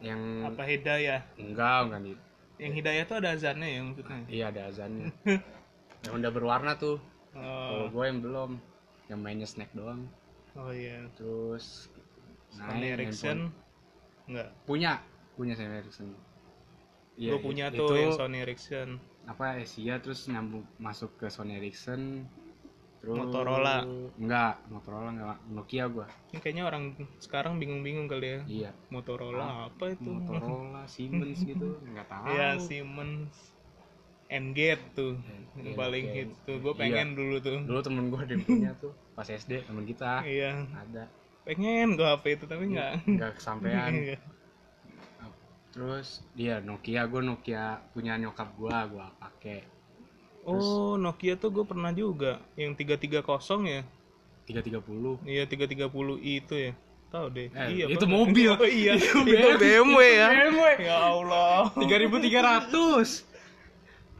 Yang 0.00 0.20
apa 0.48 0.62
Hidayah? 0.64 1.20
Enggak 1.36 1.78
enggak 1.86 2.00
nih 2.00 2.16
yang 2.58 2.72
Hidayah 2.74 3.04
tuh 3.06 3.16
ada 3.18 3.34
azannya 3.34 3.68
ya 3.68 3.80
maksudnya? 3.82 4.20
Iya 4.30 4.44
ada 4.54 4.60
azannya. 4.70 5.10
Yang 6.04 6.14
udah 6.20 6.30
berwarna 6.30 6.72
tuh. 6.76 7.00
Oh, 7.32 7.40
kalau 7.42 7.86
gue 7.90 8.04
yang 8.06 8.20
belum. 8.20 8.50
Yang 9.10 9.20
mainnya 9.24 9.48
snack 9.48 9.70
doang. 9.72 10.06
Oh 10.54 10.70
iya. 10.70 11.08
Terus 11.16 11.88
Sony 12.52 12.94
Ericsson? 12.94 13.50
Enggak. 14.30 14.52
Punya 14.68 15.02
punya 15.34 15.58
Sony 15.58 15.82
Ericsson. 15.82 16.14
Iya, 17.18 17.30
gue 17.34 17.40
punya 17.42 17.66
itu 17.72 17.82
tuh 17.82 17.96
yang 17.98 18.14
Sony 18.14 18.38
Ericsson. 18.42 18.90
apa 19.24 19.56
Asia 19.56 19.96
terus 20.04 20.28
nyambung 20.28 20.68
masuk 20.76 21.16
ke 21.16 21.32
Sony 21.32 21.56
Ericsson 21.56 22.28
terus 23.04 23.20
Motorola. 23.20 23.84
enggak 24.16 24.54
Motorola 24.66 25.08
enggak. 25.12 25.36
Nokia 25.46 25.84
gua. 25.86 26.06
Ini 26.32 26.38
kayaknya 26.40 26.64
orang 26.64 26.84
sekarang 27.20 27.60
bingung-bingung 27.60 28.08
kali 28.08 28.24
ya. 28.26 28.40
Iya. 28.48 28.70
Motorola 28.88 29.68
apa 29.68 29.92
itu? 29.92 30.08
Motorola 30.08 30.88
Siemens 30.92 31.44
gitu. 31.44 31.76
Nggak 31.84 32.08
tahu. 32.08 32.24
Iya 32.32 32.48
Siemens. 32.56 33.52
Engage 34.24 34.80
tuh 34.96 35.20
yang 35.54 35.76
paling 35.76 36.06
hit 36.08 36.32
tuh. 36.42 36.56
Gue 36.56 36.72
Iya. 36.72 36.80
pengen 36.80 37.08
dulu 37.12 37.36
tuh. 37.38 37.60
Dulu 37.60 37.80
temen 37.80 38.08
gua 38.08 38.24
ada 38.24 38.34
punya 38.34 38.72
tuh 38.74 38.96
pas 39.12 39.28
SD 39.28 39.62
temen 39.62 39.84
kita. 39.84 40.24
Iya. 40.24 40.64
Ada. 40.64 41.04
Pengen 41.44 41.92
gue 41.92 42.08
HP 42.08 42.24
itu 42.34 42.44
tapi 42.48 42.72
nggak. 42.72 43.04
nggak 43.04 43.30
kesampaian. 43.36 43.92
Iya. 44.00 44.18
terus 45.70 46.22
dia 46.32 46.62
Nokia 46.62 47.02
gua 47.04 47.18
Nokia 47.20 47.82
punya 47.90 48.14
nyokap 48.14 48.54
gua 48.54 48.86
gua 48.86 49.10
pakai 49.18 49.66
oh 50.44 50.94
Nokia 50.96 51.34
tuh 51.36 51.50
gue 51.50 51.64
pernah 51.64 51.90
juga. 51.90 52.40
Yang 52.54 52.84
330 53.00 53.20
ya? 53.64 53.82
330 54.44 55.24
iya 55.24 55.42
330i 55.48 56.32
itu 56.44 56.54
ya. 56.54 56.72
Tahu 57.08 57.26
deh. 57.30 57.46
Eh, 57.48 57.68
iya 57.78 57.84
itu 57.88 58.04
Pak. 58.04 58.10
mobil. 58.10 58.50
oh, 58.60 58.66
iya. 58.66 58.92
Itu 58.98 59.22
itu 59.22 59.56
BMW 59.56 59.98
ya. 60.18 60.26
BMW. 60.28 60.62
ya 60.82 60.96
Allah. 61.14 61.70
3300 61.78 63.32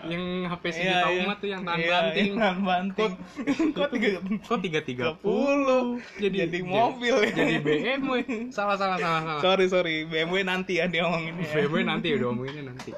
yang 0.04 0.20
HP 0.44 0.64
Iya, 0.68 0.74
sejuta 0.76 1.08
iya. 1.08 1.32
tuh 1.40 1.48
yang 1.48 1.62
tahan 1.64 1.78
Iya, 1.80 1.88
banting. 1.96 2.26
yang 2.28 2.36
tahan 2.36 2.58
banting. 2.60 3.12
Kok 3.72 3.88
tiga 3.96 4.08
kok 4.20 4.58
330 4.60 6.20
jadi, 6.20 6.36
jadi 6.44 6.58
mobil 6.60 7.14
ya. 7.24 7.32
jadi 7.32 7.56
BMW 7.64 8.12
salah 8.52 8.76
salah 8.76 9.00
salah 9.00 9.20
salah. 9.24 9.40
Sorry 9.40 9.66
sorry. 9.72 9.96
BMW 10.04 10.44
nanti 10.44 10.76
ya 10.76 10.92
dia 10.92 11.08
ngomongin 11.08 11.40
ya 11.40 11.56
BMW 11.56 11.76
nanti 11.88 12.06
udah 12.20 12.28
omonginnya 12.30 12.62
nanti 12.68 12.90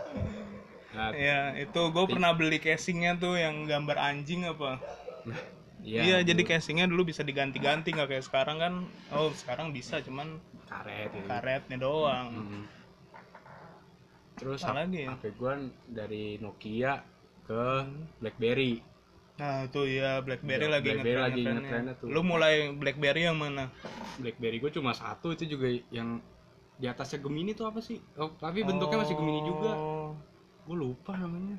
nah, 0.96 1.12
Ya, 1.12 1.52
itu 1.60 1.80
gue 1.92 2.04
pernah 2.08 2.32
beli 2.32 2.56
casingnya 2.56 3.20
tuh 3.20 3.36
yang 3.36 3.68
gambar 3.68 3.96
anjing 4.00 4.48
apa? 4.48 4.80
iya 5.84 6.00
Iya, 6.02 6.16
jadi 6.24 6.42
casingnya 6.42 6.88
dulu 6.88 7.12
bisa 7.12 7.20
diganti-ganti 7.20 7.92
nggak 7.92 8.08
kayak 8.08 8.24
sekarang 8.24 8.56
kan? 8.56 8.74
Oh, 9.12 9.28
sekarang 9.36 9.76
bisa, 9.76 10.00
cuman 10.00 10.40
karet 10.64 11.12
gitu. 11.12 11.28
karetnya 11.28 11.76
doang. 11.76 12.28
Mm. 12.32 12.64
terus 14.36 14.60
Apa 14.68 14.84
lagi 14.84 15.08
ya? 15.08 15.16
HP 15.16 15.32
gua 15.40 15.56
dari 15.88 16.36
Nokia 16.40 17.00
ke 17.48 17.64
BlackBerry 18.20 18.96
Nah, 19.36 19.68
itu 19.68 19.80
ya 19.84 20.24
BlackBerry 20.24 20.64
Iya, 20.64 20.72
lagi 20.80 20.88
BlackBerry 20.88 21.20
lagi 21.20 21.42
ngetrennya 21.44 21.94
tuh. 22.00 22.08
Lu 22.08 22.20
mulai 22.24 22.72
BlackBerry 22.72 23.28
yang 23.28 23.36
mana? 23.36 23.68
BlackBerry 24.16 24.56
gue 24.64 24.72
cuma 24.72 24.96
satu 24.96 25.36
itu 25.36 25.44
juga 25.44 25.68
yang 25.92 26.24
di 26.76 26.86
atasnya 26.88 27.20
Gemini 27.20 27.52
tuh 27.52 27.68
apa 27.68 27.84
sih? 27.84 28.00
Oh, 28.16 28.32
tapi 28.40 28.64
bentuknya 28.64 29.04
masih 29.04 29.16
Gemini 29.16 29.40
juga. 29.44 29.72
Gue 30.66 30.76
lupa 30.76 31.14
namanya. 31.14 31.56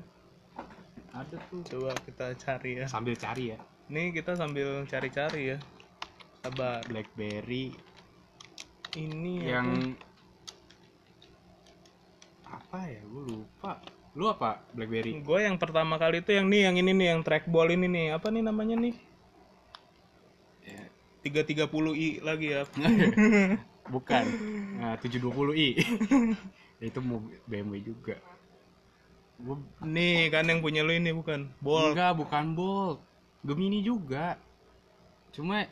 Ada 1.16 1.40
tuh. 1.48 1.64
Coba 1.64 1.96
kita 2.04 2.36
cari 2.36 2.84
ya. 2.84 2.86
Sambil 2.86 3.16
cari 3.16 3.56
ya. 3.56 3.58
Nih 3.88 4.12
kita 4.12 4.36
sambil 4.36 4.84
cari-cari 4.84 5.56
ya. 5.56 5.58
Sabar. 6.44 6.84
BlackBerry 6.86 7.72
Ini 8.96 9.34
yang 9.44 9.68
apa 12.48 12.84
ya 12.84 13.00
gue 13.00 13.24
lupa 13.32 13.80
lu 14.12 14.28
apa 14.28 14.60
BlackBerry 14.72 15.20
gue 15.20 15.38
yang 15.40 15.56
pertama 15.60 15.96
kali 16.00 16.20
itu 16.20 16.36
yang 16.36 16.48
nih 16.48 16.68
yang 16.68 16.76
ini 16.80 16.92
nih 16.96 17.06
yang 17.16 17.20
trackball 17.24 17.68
ini 17.68 17.88
nih 17.88 18.06
apa 18.12 18.28
nih 18.28 18.44
namanya 18.44 18.76
nih 18.76 18.94
Ya, 20.68 20.84
330i 21.24 22.20
lagi 22.20 22.52
ya 22.52 22.68
bukan 23.94 24.24
nah, 24.76 25.00
720i 25.00 25.80
itu 26.88 26.98
mau 27.00 27.24
BMW 27.48 27.80
juga 27.80 28.20
nih 29.86 30.34
kan 30.34 30.44
yang 30.50 30.58
punya 30.58 30.82
lu 30.82 30.90
ini 30.90 31.14
bukan? 31.14 31.46
Bol 31.62 31.94
enggak 31.94 32.18
bukan 32.18 32.58
Bolt. 32.58 32.98
Gemini 33.46 33.86
juga. 33.86 34.34
Cuma 35.30 35.62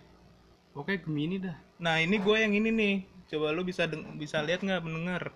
oke 0.70 0.94
Gemini 1.02 1.42
dah. 1.42 1.58
Nah 1.82 1.98
ini 1.98 2.22
gue 2.22 2.36
yang 2.38 2.54
ini 2.54 2.70
nih. 2.70 2.96
Coba 3.26 3.50
lu 3.50 3.66
bisa 3.66 3.90
bisa 4.14 4.38
lihat 4.46 4.62
nggak 4.62 4.86
mendengar? 4.86 5.34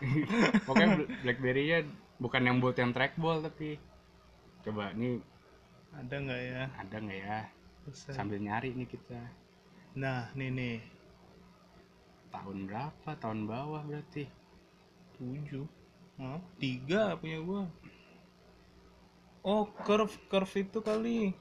Oke 0.72 0.84
BlackBerry 1.20 1.68
nya 1.68 1.78
bukan 2.16 2.48
yang 2.48 2.56
Bolt 2.64 2.80
yang 2.80 2.96
trackball 2.96 3.44
tapi. 3.44 3.76
Coba 4.64 4.96
ini. 4.96 5.20
Ada 5.92 6.16
nggak 6.16 6.40
ya? 6.40 6.62
Ada 6.80 6.96
nggak 6.96 7.20
ya? 7.20 7.38
Buset. 7.84 8.16
sambil 8.16 8.40
nyari 8.40 8.72
nih 8.72 8.88
kita. 8.88 9.20
Nah 10.00 10.32
nih 10.32 10.48
nih. 10.48 10.76
Tahun 12.32 12.58
berapa? 12.64 13.10
Tahun 13.20 13.40
bawah 13.44 13.84
berarti. 13.84 14.24
Tujuh 15.20 15.79
oh, 16.20 16.40
tiga 16.60 17.16
punya 17.16 17.40
gue 17.40 17.62
oh 19.44 19.64
curve 19.84 20.12
curve 20.28 20.54
itu 20.60 20.78
kali. 20.84 21.32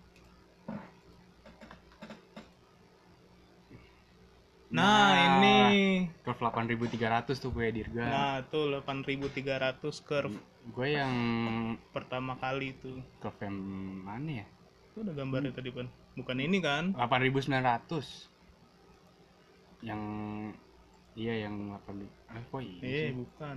Nah, 4.70 5.42
ini. 5.42 6.06
Curve 6.22 6.46
8300 6.46 7.42
tuh 7.42 7.50
gue 7.50 7.74
Dirga. 7.74 8.06
Nah 8.06 8.36
tuh 8.54 8.70
8300 8.70 9.82
curve. 10.06 10.38
Gue 10.70 10.94
yang 10.94 11.14
pertama 11.90 12.38
kali 12.38 12.78
itu. 12.78 13.02
curve 13.18 13.50
yang 13.50 13.58
mana 14.06 14.46
ya? 14.46 14.48
Itu 14.94 15.02
ada 15.02 15.18
gambarnya 15.18 15.58
tadi 15.58 15.74
pan. 15.74 15.90
Bukan 16.14 16.38
ini 16.38 16.62
kan? 16.62 16.94
8900 16.94 18.30
yang 19.80 20.02
iya 21.16 21.48
yang 21.48 21.72
8 21.88 22.04
eh 22.04 22.44
kok 22.52 22.60
iya 22.60 22.84
eh 22.84 23.16
bukan 23.16 23.56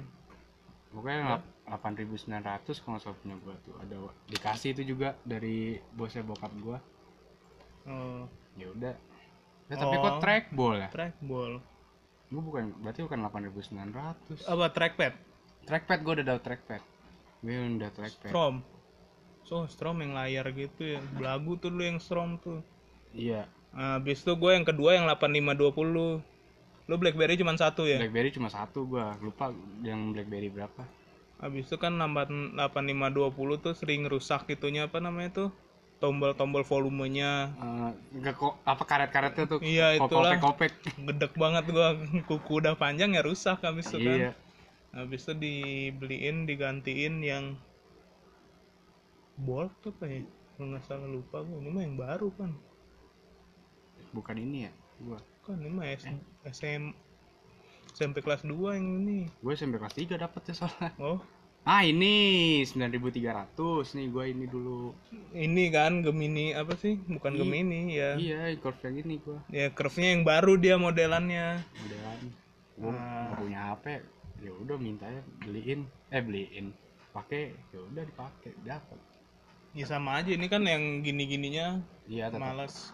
pokoknya 0.93 1.17
yang 1.17 1.31
lap- 1.33 1.51
8900 1.65 2.37
kalau 2.77 2.93
nggak 2.93 3.03
salah 3.03 3.17
punya 3.17 3.37
gue 3.39 3.55
tuh. 3.63 3.75
Ada 3.79 3.97
dikasih 4.29 4.69
itu 4.73 4.83
juga 4.87 5.17
dari 5.23 5.59
bosnya 5.91 6.23
bokap 6.23 6.53
gue 6.55 6.79
oh. 7.87 8.25
Ya 8.53 8.67
udah. 8.69 8.95
Ya, 9.67 9.75
tapi 9.75 9.97
Oh. 9.97 10.03
kok 10.03 10.15
trackball 10.21 10.75
ya? 10.77 10.89
Trackball. 10.89 11.53
Gue 12.29 12.43
bukan 12.43 12.65
berarti 12.79 13.01
bukan 13.03 13.19
8900 13.23 14.45
apa 14.45 14.67
trackpad? 14.69 15.13
Trackpad 15.63 15.99
gue 15.99 16.13
udah 16.13 16.27
dapet 16.27 16.43
trackpad. 16.45 16.83
Gue 17.41 17.57
udah 17.77 17.91
trackpad. 17.91 18.29
Strom. 18.29 18.55
So 19.43 19.65
strom 19.67 19.99
yang 19.99 20.13
layar 20.13 20.47
gitu 20.51 20.87
ya 20.87 21.01
belagu 21.11 21.57
tuh 21.57 21.69
lu 21.69 21.83
yang 21.83 21.99
strom 21.99 22.37
tuh. 22.37 22.61
Iya. 23.11 23.49
Nah, 23.73 23.97
habis 23.97 24.21
itu 24.21 24.33
gue 24.33 24.51
yang 24.51 24.63
kedua 24.63 24.95
yang 24.95 25.09
8520 25.09 26.21
lu 26.93 27.01
blackberry 27.01 27.41
cuma 27.41 27.57
satu 27.57 27.89
ya? 27.89 27.97
Blackberry 27.97 28.29
cuma 28.29 28.53
satu 28.53 28.85
gue 28.85 29.07
lupa 29.25 29.49
yang 29.81 30.13
blackberry 30.13 30.53
berapa. 30.53 30.85
Habis 31.41 31.73
itu 31.73 31.81
kan 31.81 31.97
8- 31.97 32.53
8520 32.61 33.65
tuh 33.65 33.73
sering 33.73 34.05
rusak 34.05 34.45
itunya 34.53 34.85
apa 34.93 35.01
namanya 35.01 35.33
tuh? 35.33 35.49
Tombol-tombol 36.05 36.69
volumenya. 36.69 37.49
Eh, 37.57 37.91
nggak 38.21 38.35
kok 38.37 38.61
apa 38.69 38.83
karet-karetnya 38.85 39.45
tuh? 39.49 39.59
Iya, 39.65 39.97
itulah. 39.97 40.37
kopek-kopek 40.37 40.73
gedek 41.09 41.33
banget 41.41 41.65
gua. 41.73 41.97
Kuku 42.29 42.61
udah 42.61 42.77
panjang 42.77 43.17
ya 43.17 43.25
rusak 43.25 43.65
habis 43.65 43.89
itu 43.89 44.05
kan. 44.05 44.19
Iya. 44.29 44.31
Habis 44.93 45.25
itu 45.25 45.33
dibeliin 45.33 46.45
digantiin 46.45 47.25
yang 47.25 47.57
bolt 49.41 49.73
ya 49.81 50.21
kalau 50.59 50.67
nggak 50.77 50.85
salah 50.85 51.09
lupa 51.09 51.41
gua. 51.41 51.57
Ini 51.57 51.71
mah 51.73 51.83
yang 51.87 51.97
baru 51.97 52.29
kan. 52.37 52.51
Bukan 54.13 54.37
ini 54.37 54.69
ya 54.69 54.73
gue 54.99 55.17
kan 55.41 55.57
ini 55.57 55.69
mah 55.69 55.87
S- 55.89 56.09
SM 56.45 56.93
SMP 57.93 58.21
kelas 58.21 58.43
2 58.43 58.53
yang 58.73 58.89
ini. 58.99 59.29
Gue 59.39 59.53
SMP 59.53 59.77
kelas 59.77 59.93
3 59.93 60.17
dapet 60.17 60.43
ya 60.45 60.55
soalnya. 60.57 60.91
Oh. 60.99 61.21
Ah 61.63 61.85
ini 61.85 62.59
9300 62.67 63.55
nih 63.93 64.07
gue 64.09 64.25
ini 64.27 64.47
dulu. 64.47 64.91
Ini 65.31 65.65
kan 65.69 66.01
Gemini 66.01 66.51
apa 66.51 66.75
sih? 66.75 66.99
Bukan 66.99 67.33
Iya. 67.33 67.39
Gemini 67.39 67.81
ya. 67.93 68.11
iya 68.17 68.41
curve 68.57 68.83
yang 68.83 68.97
ini 68.99 69.15
gue 69.19 69.39
ya 69.49 69.71
curve-nya 69.71 70.09
yang 70.11 70.23
baru 70.23 70.57
dia 70.57 70.75
modelannya. 70.77 71.63
Udah 71.63 71.99
gue 72.73 72.89
Ah. 72.89 72.99
nggak 73.29 73.39
punya 73.39 73.61
HP 73.71 73.85
ya 74.43 74.53
udah 74.57 74.77
minta 74.77 75.07
ya 75.07 75.23
beliin. 75.39 75.81
Eh 76.09 76.19
beliin. 76.19 76.67
Pakai 77.13 77.53
ya 77.71 77.79
udah 77.85 78.03
dipakai 78.03 78.53
dapat 78.63 78.99
ya 79.71 79.85
sama 79.85 80.19
aja. 80.19 80.33
Ini 80.33 80.47
kan 80.49 80.65
yang 80.65 80.83
gini-gininya. 80.99 81.79
Iya 82.05 82.27
tetap 82.27 82.43
malas 82.43 82.91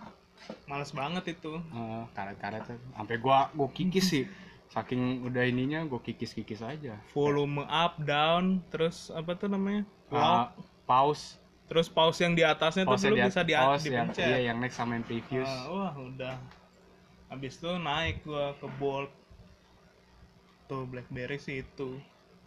malas 0.65 0.91
banget 0.91 1.35
itu. 1.35 1.57
Eh, 1.57 2.03
karet-karetnya 2.13 2.77
sampai 2.93 3.17
gua 3.17 3.49
gua 3.53 3.69
kikis 3.69 4.07
sih. 4.07 4.25
Saking 4.69 5.25
udah 5.25 5.45
ininya 5.45 5.81
gua 5.85 5.99
kikis-kikis 5.99 6.61
aja. 6.61 7.01
Volume 7.13 7.65
up 7.65 7.97
down 7.99 8.61
terus 8.69 9.09
apa 9.11 9.33
tuh 9.33 9.49
namanya? 9.49 9.83
Ah, 10.09 10.53
pause. 10.85 11.41
Terus 11.69 11.89
pause 11.89 12.21
yang 12.21 12.33
di 12.33 12.41
atasnya 12.43 12.85
tuh 12.85 12.97
pause 12.97 13.05
dulu 13.07 13.17
di 13.17 13.25
bisa 13.25 13.41
di 13.43 13.53
pause 13.53 13.85
yang 13.87 14.09
dipencet. 14.09 14.25
iya 14.25 14.39
yang 14.49 14.57
next 14.57 14.77
sama 14.77 14.97
yang 14.97 15.05
previous. 15.05 15.49
Ah, 15.49 15.65
wah 15.69 15.93
udah. 15.95 16.37
Habis 17.29 17.57
itu 17.57 17.71
naik 17.77 18.25
gua 18.25 18.57
ke 18.57 18.69
bolt. 18.77 19.13
Tuh 20.65 20.85
blackberry 20.85 21.37
sih 21.37 21.61
itu. 21.61 21.97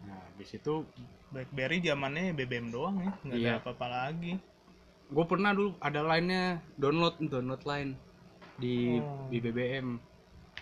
Nah 0.02 0.18
habis 0.26 0.50
itu 0.50 0.86
blackberry 1.30 1.78
zamannya 1.80 2.34
BBM 2.34 2.70
doang 2.70 2.98
ya 2.98 3.10
nggak 3.24 3.38
Iya. 3.38 3.50
ada 3.50 3.60
apa-apa 3.62 3.86
lagi 3.88 4.36
gua 5.12 5.24
pernah 5.24 5.52
dulu 5.52 5.76
ada 5.78 6.00
line-nya 6.02 6.42
download 6.74 7.20
download 7.22 7.62
line 7.62 7.92
di 8.54 8.96
Oh. 8.96 9.28
di 9.28 9.38
BBM 9.38 10.00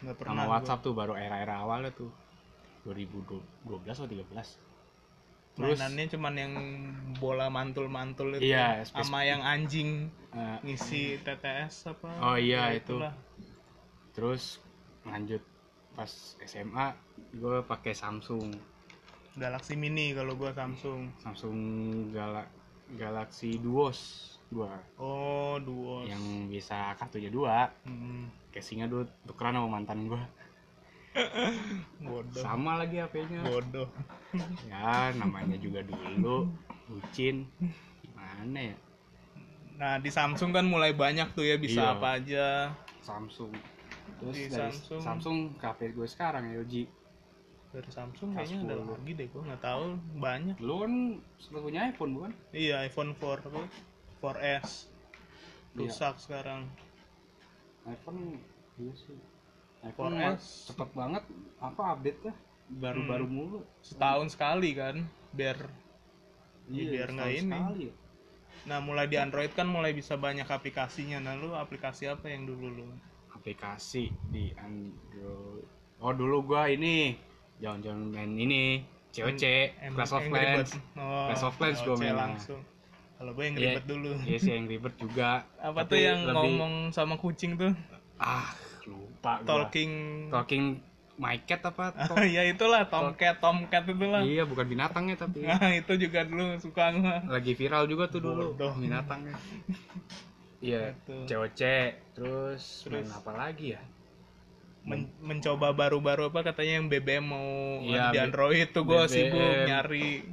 nggak 0.00 0.16
pernah 0.16 0.42
sama. 0.42 0.50
WhatsApp 0.50 0.80
tuh 0.80 0.92
baru 0.92 1.14
era-era 1.14 1.58
awalnya 1.58 1.92
tuh 1.92 2.10
2012 2.82 3.44
atau 3.92 4.08
13 4.08 4.58
Terus- 5.52 5.76
mainannya 5.76 6.06
cuman 6.08 6.34
yang 6.34 6.52
bola 7.16 7.46
mantul-mantul 7.46 8.32
itu 8.34 8.48
Iya, 8.48 8.86
sama 8.86 9.22
yang 9.22 9.40
anjing 9.40 10.08
Eh, 10.30 10.56
ngisi 10.62 11.18
TTS 11.18 11.90
apa 11.90 12.08
Oh 12.22 12.36
iya, 12.38 12.70
Ya, 12.70 12.78
itu. 12.78 12.94
itulah. 12.94 13.12
terus 14.10 14.62
lanjut 15.02 15.42
pas 15.92 16.08
SMA 16.40 16.94
gue 17.32 17.60
pakai 17.62 17.92
Samsung 17.92 18.46
Galaxy 19.32 19.74
Mini 19.74 20.10
kalau 20.10 20.34
gua 20.34 20.50
Samsung 20.50 21.10
Samsung 21.18 21.58
Gala 22.10 22.46
Galaxy 22.90 23.54
Duos 23.56 24.34
gua 24.50 24.74
oh 24.98 25.56
duo 25.62 26.02
yang 26.04 26.20
bisa 26.46 26.92
kartunya 26.94 27.30
dua. 27.30 27.70
Hmm, 27.86 28.26
casingnya 28.50 28.90
dulu 28.90 29.06
tukeran 29.24 29.54
sama 29.54 29.68
mantan 29.70 30.10
gua. 30.10 30.22
Bodoh. 32.06 32.38
Sama 32.38 32.78
lagi 32.78 33.02
HP-nya 33.02 33.42
bodoh. 33.42 33.90
Ya 34.70 35.10
namanya 35.14 35.58
juga 35.58 35.82
dulu. 35.82 36.46
Bucin. 36.86 37.46
Gimana 38.02 38.74
ya? 38.74 38.76
Nah 39.74 39.98
di 39.98 40.06
Samsung 40.06 40.54
kan 40.54 40.66
mulai 40.66 40.94
banyak 40.94 41.34
tuh 41.34 41.42
ya 41.42 41.58
bisa 41.58 41.82
Iya. 41.82 41.94
apa 41.98 42.08
aja. 42.14 42.46
Samsung. 43.02 43.50
Terus 44.20 44.34
Di 44.36 44.44
dari 44.46 44.70
Samsung. 44.70 45.00
Samsung, 45.02 45.36
ke 45.58 45.66
HP 45.66 45.80
gue 45.96 46.06
sekarang 46.06 46.46
LG 46.52 46.74
dari 47.70 47.90
Samsung 47.90 48.34
kayaknya 48.34 48.66
ada 48.66 48.74
K10. 48.76 48.90
lagi 48.90 49.12
deh 49.14 49.26
gua 49.30 49.42
nggak 49.50 49.62
tahu. 49.62 49.84
Banyak. 50.18 50.56
Lu 50.58 50.74
kan 50.82 50.92
punya 51.50 51.80
iPhone 51.86 52.12
bukan? 52.18 52.30
Iya 52.50 52.86
iPhone 52.86 53.14
4 53.14 53.46
apa 53.50 53.62
4S 54.20 54.88
Iya. 55.70 55.86
rusak 55.86 56.14
sekarang 56.18 56.66
iPhone 57.84 58.38
iya 58.76 58.92
sih 58.94 59.16
iPhone 59.82 60.14
4S. 60.14 60.68
cepet 60.68 60.88
banget 60.92 61.24
apa 61.58 61.82
update 61.90 62.20
nya 62.22 62.34
baru-baru 62.70 63.24
Hmm. 63.24 63.34
mulu 63.34 63.58
setahun 63.80 64.30
sekali 64.30 64.70
kan 64.72 65.02
biar 65.30 65.58
Iya, 66.68 66.86
biar 66.88 67.08
nggak 67.10 67.30
ini. 67.32 67.50
sekali 67.50 67.82
ya. 67.84 67.94
nah 68.62 68.78
mulai 68.78 69.06
di 69.06 69.16
Android 69.16 69.50
kan 69.50 69.66
mulai 69.66 69.90
bisa 69.90 70.14
banyak 70.16 70.46
aplikasinya 70.46 71.18
nah 71.18 71.34
lu 71.34 71.50
aplikasi 71.52 72.06
apa 72.06 72.28
yang 72.28 72.44
dulu 72.44 72.66
lu 72.72 72.86
aplikasi 73.30 74.12
di 74.28 74.52
Android 74.54 75.64
oh 75.98 76.12
dulu 76.12 76.44
gua 76.44 76.66
ini 76.66 77.16
jangan-jangan 77.58 78.04
main 78.06 78.32
ini 78.32 78.62
COC 79.10 79.42
Em- 79.80 79.92
Clash 79.92 80.12
of 80.12 80.22
Clans 80.24 80.70
oh, 80.94 81.26
Clash 81.26 81.42
of 81.42 81.54
Clans 81.56 81.78
gua 81.80 81.94
OC 81.94 82.00
mainnya. 82.00 82.14
langsung 82.20 82.60
kalau 83.20 83.30
gue 83.30 83.44
yang 83.44 83.52
Iya. 83.54 83.64
ribet 83.70 83.84
dulu. 83.84 84.12
Iya 84.24 84.38
sih 84.38 84.50
yang 84.50 84.64
ribet 84.64 84.94
juga. 84.96 85.44
Apa 85.58 85.84
Tapi 85.84 85.92
tuh 85.92 85.98
yang 86.00 86.18
lebih- 86.22 86.34
ngomong 86.56 86.74
sama 86.90 87.14
kucing 87.14 87.54
tuh? 87.54 87.76
Ah 88.16 88.48
lupa 88.82 89.38
gua. 89.38 89.46
talking 89.46 89.92
talking 90.26 90.64
my 91.14 91.36
cat 91.38 91.60
apa? 91.62 91.92
Tom- 92.02 92.16
ya 92.32 92.42
itulah 92.42 92.82
tomcat 92.86 93.36
tomcat 93.38 93.84
itulah. 93.84 94.20
Iya 94.20 94.42
bukan 94.42 94.64
binatangnya 94.66 95.16
tapi. 95.16 95.44
Nah 95.44 95.60
itu 95.76 95.92
juga 95.98 96.24
dulu 96.24 96.56
suka 96.56 96.90
gua. 96.92 97.20
Lagi 97.28 97.52
viral 97.52 97.84
juga 97.84 98.08
tuh 98.08 98.24
dulu 98.24 98.56
Bodoh. 98.56 98.72
binatangnya. 98.74 99.36
Iya 100.60 100.92
Gitu. 100.92 101.16
COC 101.26 101.60
terus, 102.12 102.84
main 102.84 103.00
Terus? 103.00 103.08
apa 103.14 103.32
lagi 103.32 103.72
ya? 103.72 103.80
Men- 104.80 105.12
mencoba 105.18 105.72
baru-baru 105.72 106.28
apa 106.28 106.40
katanya 106.42 106.76
yang 106.76 106.88
BBM 106.88 107.24
mau 107.26 107.48
Iya, 107.80 108.12
di 108.12 108.18
Android 108.18 108.68
tuh 108.68 108.84
gue 108.84 109.00
sibuk 109.06 109.40
nyari 109.40 110.24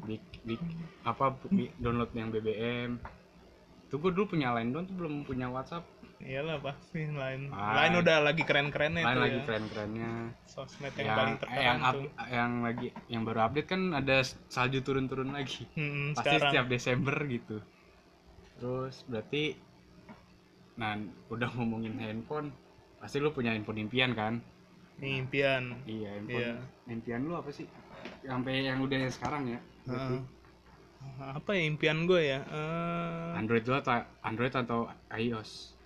bik- 0.48 0.72
apa 1.04 1.36
download 1.78 2.12
yang 2.12 2.32
BBM 2.32 2.92
tuh 3.88 3.98
gue 3.98 4.12
dulu 4.12 4.26
punya 4.30 4.52
line 4.52 4.72
doang 4.72 4.84
tuh 4.84 4.96
belum 4.96 5.24
punya 5.24 5.48
WhatsApp. 5.48 5.88
Iyalah 6.18 6.60
pasti 6.60 7.08
lain 7.08 7.48
Ah. 7.50 7.78
lain 7.78 8.02
udah 8.02 8.20
lagi 8.20 8.42
keren-kerennya 8.42 9.00
line 9.00 9.08
itu 9.08 9.20
lagi 9.22 9.38
ya. 9.38 9.46
keren-kerennya. 9.46 10.12
Sosmed 10.44 10.92
yang, 10.92 11.06
yang 11.06 11.16
paling 11.16 11.36
terkenal 11.38 11.62
yang, 11.62 11.80
up- 11.80 11.96
tuh. 11.96 12.10
yang 12.28 12.52
lagi 12.62 12.88
yang 13.08 13.22
baru 13.24 13.40
update 13.46 13.70
kan 13.70 13.82
ada 13.94 14.18
salju 14.48 14.82
turun-turun 14.82 15.30
lagi. 15.30 15.64
Hmm, 15.72 16.12
pasti 16.12 16.26
sekarang. 16.32 16.42
setiap 16.50 16.66
Desember 16.68 17.16
gitu. 17.28 17.58
Terus 18.56 18.96
berarti 19.06 19.44
nah 20.76 20.94
udah 21.28 21.50
ngomongin 21.52 21.98
handphone 21.98 22.54
pasti 22.98 23.18
lu 23.18 23.30
punya 23.30 23.50
handphone 23.50 23.80
impian 23.80 24.12
kan? 24.12 24.42
Impian. 25.00 25.78
Iya 25.86 26.10
handphone. 26.12 26.42
Iya. 26.42 26.54
impian 26.88 27.22
lu 27.24 27.34
apa 27.34 27.50
sih? 27.52 27.70
Sampai 28.20 28.66
yang 28.66 28.82
udah 28.82 28.98
yang 29.00 29.14
sekarang 29.14 29.48
ya 29.48 29.60
berarti. 29.86 30.18
Apa 31.20 31.50
ya 31.58 31.64
impian 31.66 32.06
gue 32.06 32.22
ya? 32.22 32.40
Eh, 32.46 33.40
Android 33.40 33.64
lu 33.66 33.76
atau 33.76 34.04
Android 34.22 34.54
atau 34.54 34.92
iOS? 35.14 35.78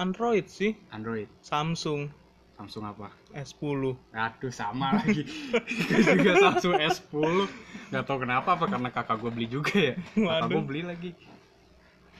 Android 0.00 0.48
sih. 0.48 0.72
Android. 0.94 1.28
Samsung. 1.44 2.08
Samsung 2.56 2.84
apa? 2.88 3.08
S10 3.32 3.96
Aduh 4.12 4.52
sama 4.52 5.00
lagi. 5.00 5.24
Juga 6.12 6.32
Samsung 6.40 6.76
S10 6.76 7.48
Gak 7.88 8.04
tau 8.04 8.20
kenapa 8.20 8.52
apa 8.56 8.68
karena 8.68 8.88
kakak 8.92 9.16
gue 9.16 9.32
beli 9.32 9.48
juga 9.48 9.72
ya? 9.72 9.94
Kakak 9.96 10.48
gue 10.52 10.64
beli 10.64 10.82
lagi. 10.84 11.10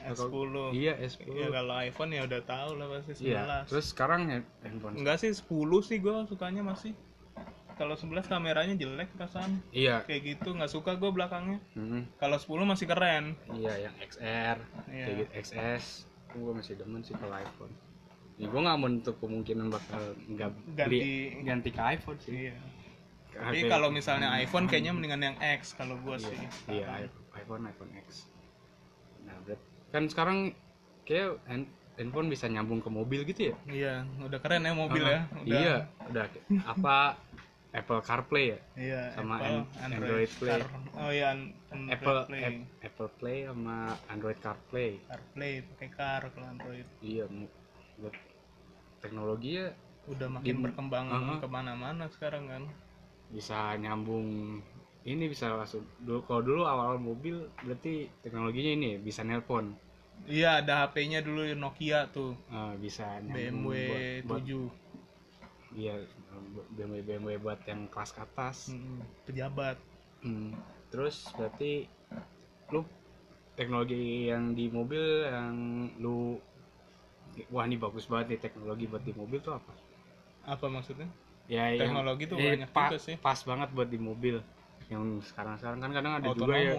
S10 0.01 0.73
Iya 0.73 0.97
S10 0.97 1.29
ya 1.37 1.49
kalau 1.53 1.75
iPhone 1.77 2.11
ya 2.17 2.25
udah 2.25 2.41
tahu 2.49 2.71
lah 2.81 2.87
pasti 2.89 3.13
11 3.21 3.29
Iya 3.29 3.41
Terus 3.69 3.87
sekarang 3.93 4.21
ya 4.33 4.39
handphone? 4.65 4.97
Enggak 4.97 5.17
sih 5.21 5.29
10 5.29 5.45
sih 5.85 5.97
gue 6.01 6.15
sukanya 6.25 6.65
masih 6.65 6.97
kalau 7.81 7.97
11 7.97 8.29
kameranya 8.29 8.77
jelek 8.77 9.09
perasaan. 9.17 9.65
Iya. 9.73 10.05
Kayak 10.05 10.37
gitu 10.37 10.53
nggak 10.53 10.69
suka 10.69 10.95
gue 10.95 11.09
belakangnya. 11.09 11.65
Hmm, 11.73 12.05
kalau 12.15 12.37
10 12.37 12.69
masih 12.69 12.85
keren. 12.85 13.33
Iya 13.51 13.89
yang 13.89 13.95
XR 13.99 14.57
Iya. 14.87 15.05
Kayak 15.07 15.17
gitu 15.17 15.31
XS 15.41 15.85
Gue 16.31 16.53
masih 16.53 16.77
demen 16.77 17.01
sih 17.01 17.17
kalau 17.17 17.35
iPhone. 17.35 17.73
Ya, 18.37 18.47
gue 18.47 18.61
gak 18.63 18.79
menutup 18.79 19.17
kemungkinan 19.19 19.69
bakal 19.69 20.01
nggak 20.27 20.49
beli 20.71 20.77
Ganti- 20.77 21.43
ganti 21.43 21.71
ke 21.71 21.81
iPhone 21.83 22.19
sih. 22.19 22.33
Iya. 22.47 22.57
Tapi 23.31 23.59
kalau 23.67 23.89
misalnya 23.89 24.29
iPhone 24.35 24.65
kayaknya 24.65 24.93
mendingan 24.93 25.23
yang 25.23 25.37
X 25.41 25.73
kalau 25.73 25.97
gue 25.99 26.17
sih. 26.19 26.37
Iya, 26.67 27.09
iPhone, 27.35 27.65
iPhone 27.65 27.93
X. 28.03 28.29
Nah, 29.21 29.37
berat. 29.41 29.61
kan 29.91 30.07
sekarang 30.07 30.39
kayak 31.03 31.37
hand- 31.45 31.69
handphone 31.97 32.27
bisa 32.27 32.47
nyambung 32.47 32.79
ke 32.79 32.89
mobil 32.89 33.21
gitu 33.25 33.51
ya? 33.51 33.55
iya 33.67 33.95
udah 34.19 34.39
keren 34.39 34.63
ya 34.63 34.73
mobil 34.73 35.03
Ah, 35.03 35.11
ya 35.11 35.21
udah. 35.37 35.45
Iya, 35.53 35.77
udah 36.07 36.25
apa 36.65 36.97
Apple 37.71 38.03
CarPlay 38.03 38.47
ya? 38.51 38.59
iya 38.75 39.03
Sama 39.15 39.39
Apple, 39.39 39.63
An- 39.63 39.93
Android 39.95 40.31
Play. 40.37 40.59
Car- 40.59 40.71
oh 40.99 41.11
iya 41.11 41.27
An- 41.31 41.55
Android 41.71 41.95
Apple 41.95 42.19
Play 42.27 42.43
App- 42.43 42.67
Apple 42.83 43.11
Play 43.15 43.39
sama 43.47 43.77
Android 44.11 44.39
CarPlay. 44.39 44.91
CarPlay 45.07 45.53
pakai 45.65 45.89
car 45.91 46.23
kalau 46.35 46.47
Android 46.49 46.87
Iya, 46.99 47.25
buat 47.97 48.15
teknologi 48.99 49.51
ya 49.57 49.69
udah 50.09 50.29
makin 50.29 50.55
Di- 50.59 50.63
berkembang 50.67 51.07
Uh-huh. 51.09 51.39
ke 51.39 51.47
mana-mana 51.47 52.11
sekarang 52.11 52.51
kan 52.51 52.63
bisa 53.31 53.79
nyambung 53.79 54.59
ini 55.01 55.31
bisa 55.31 55.55
langsung 55.55 55.87
dulu 56.03 56.27
kalau 56.27 56.43
dulu 56.43 56.63
awal 56.67 56.99
mobil 56.99 57.47
berarti 57.63 58.11
teknologinya 58.21 58.73
ini 58.75 58.87
ya, 58.91 58.99
bisa 58.99 59.23
nelpon 59.23 59.73
iya 60.27 60.59
ada 60.61 60.85
HP-nya 60.85 61.23
dulu 61.23 61.47
Nokia 61.55 62.11
tuh 62.11 62.35
Eh, 62.51 62.75
bisa 62.77 63.07
nyambung 63.23 63.71
BMW 63.71 63.73
buat, 64.27 64.43
buat 64.43 64.43
7 64.43 64.67
Iya, 65.71 65.95
BMW 66.71 67.01
BMW 67.01 67.37
buat 67.39 67.61
yang 67.65 67.87
kelas 67.87 68.11
ke 68.11 68.21
atas. 68.21 68.57
Mm, 68.69 69.01
pejabat 69.25 69.77
Hmm. 70.21 70.53
Terus 70.93 71.33
berarti 71.33 71.89
lu 72.69 72.85
teknologi 73.55 74.29
yang 74.29 74.53
di 74.53 74.69
mobil 74.69 75.01
yang 75.25 75.55
lu 75.97 76.37
wah 77.49 77.65
ini 77.65 77.77
bagus 77.77 78.05
banget 78.05 78.37
nih 78.37 78.41
teknologi 78.43 78.85
buat 78.85 79.01
di 79.01 79.13
mobil 79.13 79.41
tuh 79.41 79.57
apa? 79.57 79.73
apa 80.43 80.67
maksudnya 80.67 81.09
Ya 81.49 81.67
yang- 81.69 81.89
Teknologi 81.89 82.25
tuh 82.25 82.37
eh, 82.37 82.53
banyak 82.55 82.71
pa- 82.71 82.89
juga 82.89 82.99
sih. 83.01 83.17
Pas 83.19 83.41
banget 83.43 83.69
buat 83.73 83.89
di 83.89 83.99
mobil. 83.99 84.39
Yang 84.87 85.33
sekarang-sekarang 85.33 85.79
kan 85.81 85.91
kadang 85.91 86.13
ada 86.17 86.29
juga 86.31 86.55
ya 86.55 86.75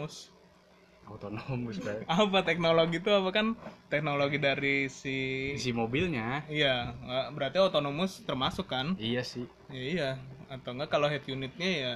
otonomus 1.11 1.77
kayak 1.83 2.07
apa 2.23 2.39
teknologi 2.43 2.97
itu 3.03 3.11
apa 3.11 3.29
kan? 3.29 3.47
Teknologi 3.91 4.37
dari 4.39 4.87
si 4.87 5.51
isi 5.55 5.71
mobilnya. 5.75 6.47
iya 6.47 6.95
berarti 7.35 7.59
otonomus 7.59 8.23
termasuk 8.23 8.71
kan? 8.71 8.95
Iya 8.95 9.21
sih. 9.21 9.45
ya, 9.67 9.81
iya. 9.81 10.09
Atau 10.47 10.75
enggak 10.75 10.89
kalau 10.91 11.07
head 11.11 11.23
unitnya 11.27 11.69
ya 11.69 11.93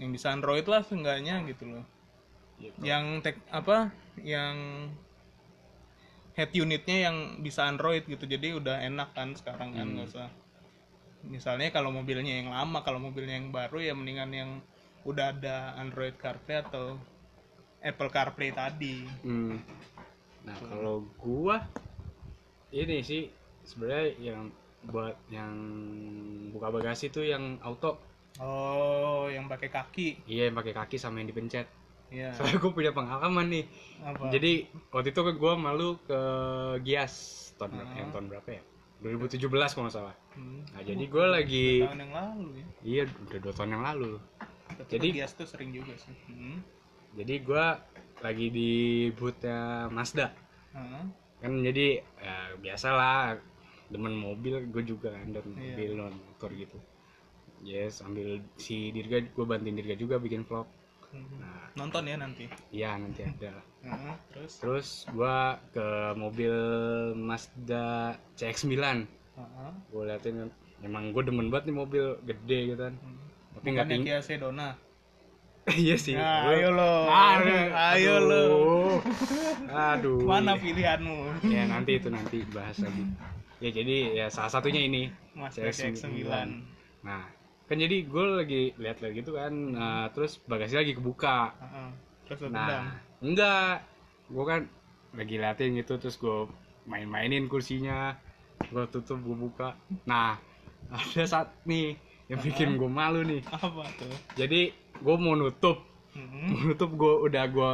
yang 0.00 0.10
bisa 0.10 0.32
Android 0.32 0.64
lah 0.64 0.80
seenggaknya 0.80 1.44
gitu 1.44 1.68
loh. 1.68 1.84
Iya, 2.60 2.72
yang 2.80 3.04
tek 3.20 3.36
apa 3.52 3.92
yang 4.20 4.88
head 6.36 6.50
unitnya 6.56 7.10
yang 7.10 7.16
bisa 7.44 7.68
Android 7.68 8.04
gitu. 8.08 8.24
Jadi 8.24 8.56
udah 8.56 8.80
enak 8.80 9.12
kan 9.12 9.36
sekarang 9.36 9.76
kan 9.76 9.86
Hmm. 9.86 9.94
nggak 10.00 10.08
usah. 10.16 10.28
Misalnya 11.20 11.68
kalau 11.68 11.92
mobilnya 11.92 12.40
yang 12.40 12.48
lama 12.48 12.80
kalau 12.80 12.96
mobilnya 12.96 13.36
yang 13.36 13.52
baru 13.52 13.76
ya 13.80 13.92
mendingan 13.92 14.30
yang 14.32 14.50
udah 15.04 15.32
ada 15.36 15.76
Android 15.76 16.16
CarPlay 16.16 16.60
atau 16.64 16.96
Apple 17.80 18.08
CarPlay 18.08 18.50
tadi 18.50 19.04
Hmm. 19.20 19.56
Nah 20.40 20.56
kalau 20.58 21.04
gua 21.16 21.60
ini 22.70 23.00
sih 23.00 23.28
sebenarnya 23.62 24.06
yang 24.18 24.40
buat 24.82 25.12
yang 25.28 25.52
buka 26.50 26.70
bagasi 26.70 27.08
tuh 27.08 27.22
yang 27.22 27.60
auto. 27.60 28.00
oh 28.38 29.26
yang 29.26 29.44
pakai 29.44 29.68
kaki 29.68 30.24
Iya 30.24 30.48
yang 30.48 30.56
pakai 30.56 30.72
kaki 30.72 30.96
sama 30.96 31.18
yang 31.18 31.28
dipencet. 31.28 31.66
ya 32.08 32.32
Soalnya 32.32 32.56
gue 32.58 32.72
punya 32.72 32.90
pengalaman 32.90 33.46
nih. 33.48 33.64
apa 34.00 34.30
Jadi 34.30 34.52
waktu 34.88 35.10
itu 35.10 35.20
gue 35.20 35.54
malu 35.54 36.00
ke 36.00 36.20
Gias 36.80 37.14
tahun 37.54 37.76
berapa? 37.76 37.86
Ah. 37.86 37.98
Yang 37.98 38.08
tahun 38.10 38.26
berapa 38.28 38.48
ya? 38.50 38.62
2017 39.00 39.40
kalau 39.46 39.84
nggak 39.84 39.94
salah. 39.94 40.16
Hmm. 40.32 40.60
Nah 40.66 40.82
jadi 40.82 41.04
gue 41.04 41.26
lagi 41.26 41.68
tahun 41.82 42.00
yang 42.00 42.14
lalu 42.14 42.46
ya 42.54 42.66
iya 42.82 43.02
udah 43.04 43.38
dua 43.40 43.52
tahun 43.52 43.70
yang 43.70 43.84
lalu. 43.84 44.12
Tapi 44.70 44.88
Jadi- 44.88 45.10
Gias 45.12 45.32
tuh 45.34 45.44
sering 45.44 45.70
juga 45.70 45.92
sih 45.96 46.14
hmm. 46.26 46.56
Jadi 47.12 47.34
gue 47.40 47.64
lagi 48.20 48.46
di 48.48 48.70
boothnya 49.12 49.58
Mazda. 49.88 50.28
Heeh. 50.70 51.04
kan 51.40 51.56
jadi 51.56 51.86
ya 52.20 52.36
biasalah 52.54 53.32
demen 53.88 54.12
mobil 54.12 54.60
gue 54.66 54.84
juga 54.84 55.08
kan 55.10 55.32
dan 55.32 55.40
Iya. 55.50 55.72
mobil 55.72 55.90
non 55.96 56.12
motor 56.12 56.52
gitu 56.52 56.76
yes 57.60 58.00
ambil 58.00 58.28
si 58.54 58.92
Dirga 58.92 59.24
gue 59.24 59.44
bantuin 59.44 59.72
Dirga 59.72 59.96
juga 59.96 60.16
bikin 60.16 60.44
vlog 60.44 60.68
Hmm. 61.08 61.26
nah 61.40 61.66
nonton 61.74 62.04
ya 62.04 62.14
nanti 62.14 62.44
iya 62.70 62.94
nanti 62.94 63.24
ada 63.24 63.56
Heeh, 63.82 64.14
terus 64.30 64.52
terus 64.58 64.88
gue 65.10 65.36
ke 65.72 65.86
mobil 66.14 66.54
Mazda 67.16 68.14
CX-9 68.36 68.76
Heeh. 68.76 69.70
gue 69.88 70.02
liatin 70.04 70.34
kan 70.38 70.50
emang 70.82 71.10
gue 71.10 71.22
demen 71.24 71.48
banget 71.48 71.66
nih 71.66 71.76
mobil 71.78 72.04
gede 72.22 72.58
gitu 72.68 72.80
kan 72.80 72.94
Hmm. 72.94 73.18
tapi 73.56 73.66
nggak 73.70 73.88
tinggi 73.88 74.06
Kia 74.06 74.20
Sedona 74.20 74.76
iya 75.72 75.94
sih 75.94 76.14
Nah, 76.14 76.48
ayo 76.48 76.68
lo. 76.70 76.94
aduh, 77.06 77.66
Ayo 77.88 78.14
lo. 78.20 78.44
aduh 79.66 80.20
Mana 80.22 80.54
pilihanmu? 80.54 81.46
ya 81.46 81.62
nanti 81.64 81.96
itu 81.96 82.08
nanti 82.08 82.42
bahas 82.48 82.78
lagi 82.78 83.04
ya 83.58 83.70
jadi 83.70 83.96
ya 84.14 84.26
salah 84.26 84.50
satunya 84.50 84.82
ini 84.82 85.08
Mazda 85.32 85.68
CX-9. 85.68 86.26
nah 87.00 87.24
kan 87.64 87.76
jadi 87.76 88.02
gue 88.02 88.24
lagi 88.34 88.62
lihat-lihat 88.74 89.14
gitu 89.16 89.30
kan 89.32 89.52
nah, 89.52 90.04
terus 90.10 90.42
bagasi 90.42 90.74
lagi 90.74 90.92
kebuka 90.92 91.54
Heeh. 91.54 91.88
Terus 92.26 92.38
lo 92.40 92.46
tendang. 92.48 92.66
nah 92.66 92.84
enggak 93.20 93.74
gue 94.26 94.44
kan 94.44 94.60
lagi 95.12 95.34
liatin 95.36 95.74
gitu 95.74 95.96
terus 95.96 96.16
gue 96.16 96.46
main-mainin 96.84 97.46
kursinya 97.46 98.16
gue 98.62 98.84
tutup 98.88 99.18
gue 99.18 99.36
buka 99.38 99.76
nah 100.02 100.34
ada 100.90 101.24
saat 101.24 101.52
nih 101.62 101.94
yang 102.30 102.40
bikin 102.40 102.68
gue 102.74 102.86
malu 102.88 103.20
nih 103.20 103.42
Apa 103.44 103.84
tuh? 103.92 104.14
jadi 104.34 104.70
gue 104.72 105.16
mau 105.16 105.34
nutup 105.34 105.82
Hmm. 106.10 106.26
mau 106.48 106.62
nutup 106.64 106.90
gue 106.90 107.14
udah 107.24 107.44
gue 107.46 107.70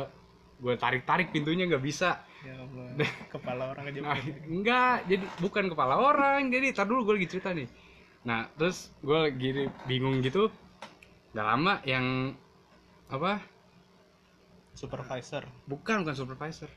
gue 0.58 0.74
tarik-tarik 0.74 1.28
pintunya 1.30 1.64
nggak 1.64 1.80
bisa 1.80 2.20
Ya 2.40 2.52
Allah. 2.54 2.86
Kepala 3.26 3.62
orang 3.70 3.84
aja 3.86 3.98
Nah, 3.98 4.16
enggak, 4.46 4.96
jadi 5.04 5.24
bukan 5.36 5.66
kepala 5.66 5.98
orang. 5.98 6.46
Jadi 6.46 6.70
tar 6.70 6.86
dulu 6.86 7.02
gue 7.02 7.14
lagi 7.16 7.26
cerita 7.28 7.50
nih. 7.50 7.66
Nah, 8.22 8.46
terus 8.54 8.94
gue 9.00 9.18
lagi 9.18 9.48
bingung 9.82 10.20
gitu. 10.20 10.46
Udah 11.34 11.44
lama 11.44 11.82
yang 11.82 12.36
apa? 13.08 13.42
Supervisor. 14.72 15.48
Bukan 15.64 16.04
bukan 16.04 16.14
supervisor. 16.14 16.70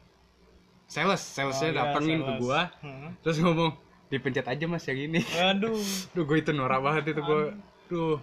Sales, 0.88 1.22
salesnya 1.22 1.70
Oh, 1.70 1.72
iya, 1.72 1.80
datengin 1.86 2.20
ke 2.20 2.26
sales. 2.26 2.42
gua, 2.42 2.62
Heeh. 2.82 3.10
terus 3.22 3.38
ngomong 3.38 3.72
dipencet 4.10 4.48
aja 4.48 4.66
mas 4.66 4.82
yang 4.84 5.00
ini. 5.06 5.22
Aduh. 5.46 5.78
Duh, 6.16 6.24
gue 6.26 6.38
itu 6.40 6.50
norak 6.50 6.82
banget 6.82 7.14
itu 7.14 7.22
gue. 7.22 7.54
Duh, 7.90 8.22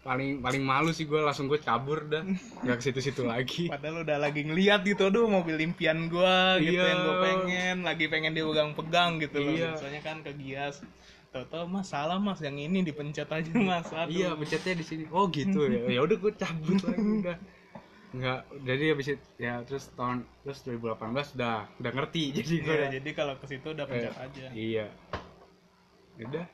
paling 0.00 0.38
paling 0.38 0.62
malu 0.62 0.90
sih 0.90 1.04
gue 1.04 1.18
langsung 1.18 1.44
gue 1.44 1.58
cabur 1.58 2.06
dah 2.06 2.22
nggak 2.62 2.76
ke 2.78 2.84
situ-situ 2.86 3.20
lagi 3.22 3.68
Padahal 3.74 4.00
udah 4.00 4.16
lagi 4.16 4.46
ngeliat 4.46 4.80
gitu, 4.82 5.10
aduh 5.10 5.26
mobil 5.26 5.58
impian 5.60 6.06
gua 6.06 6.56
gitu 6.56 6.78
Iya. 6.78 6.88
yang 6.88 7.00
gue 7.02 7.16
pengen, 7.20 7.76
lagi 7.82 8.04
pengen 8.06 8.32
dipegang-pegang 8.32 9.18
gitu 9.18 9.38
loh. 9.42 9.52
Iya. 9.52 9.68
Biasanya 9.74 10.00
kan 10.00 10.16
ke 10.22 10.30
Gias. 10.38 10.80
Tahu-tahu 11.30 11.64
mas 11.68 11.86
salah 11.86 12.18
mas, 12.18 12.38
yang 12.40 12.54
ini 12.54 12.82
dipencet 12.82 13.28
aja 13.28 13.50
mas. 13.68 13.86
Aduh. 13.90 14.10
iya 14.10 14.30
pencetnya 14.32 14.74
di 14.74 14.82
sini 14.82 15.04
oh 15.10 15.26
gitu 15.28 15.68
ya 15.68 15.84
ya 15.94 16.00
udah 16.00 16.16
gue 16.16 16.32
cabut 16.34 16.78
lagi 16.80 17.10
udah 17.20 17.36
nggak 18.10 18.40
jadi 18.66 18.84
habis 18.90 19.06
itu 19.14 19.22
ya 19.38 19.62
terus 19.62 19.86
tahun 19.94 20.26
terus 20.42 20.66
2018 20.66 21.38
udah 21.38 21.70
udah 21.78 21.92
ngerti 21.94 22.34
jadi 22.34 22.54
gue 22.58 22.74
Iya, 22.74 22.86
jadi 22.98 23.10
kalau 23.14 23.34
ke 23.38 23.46
situ 23.46 23.70
udah 23.70 23.86
pencet 23.86 24.14
aja. 24.18 24.46
iya 24.50 24.86
Ya 26.18 26.24
udah 26.26 26.46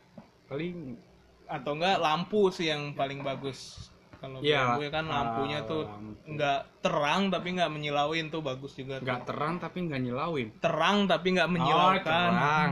paling 0.46 1.00
Atau 1.46 1.78
enggak 1.78 1.98
lampu 1.98 2.50
sih 2.50 2.68
yang 2.68 2.92
paling 2.92 3.22
bagus. 3.22 3.90
Kalau 4.16 4.40
Iya, 4.40 4.80
gue 4.80 4.88
kan 4.88 5.04
lampunya 5.06 5.60
ah, 5.60 5.68
tuh 5.68 5.82
lampu. 5.84 6.24
nggak 6.26 6.60
terang 6.80 7.28
tapi 7.28 7.48
nggak 7.52 7.68
menyilauin 7.70 8.26
tuh 8.32 8.40
bagus 8.40 8.72
juga. 8.74 8.96
tuh. 8.98 9.04
nggak 9.04 9.20
terang 9.28 9.54
tapi 9.60 9.78
nggak 9.84 10.00
nyilauin 10.02 10.48
terang 10.58 10.98
tapi 11.04 11.26
nggak 11.36 11.46
oh 11.46 11.52
menyilaukan. 11.52 12.02
terang 12.02 12.70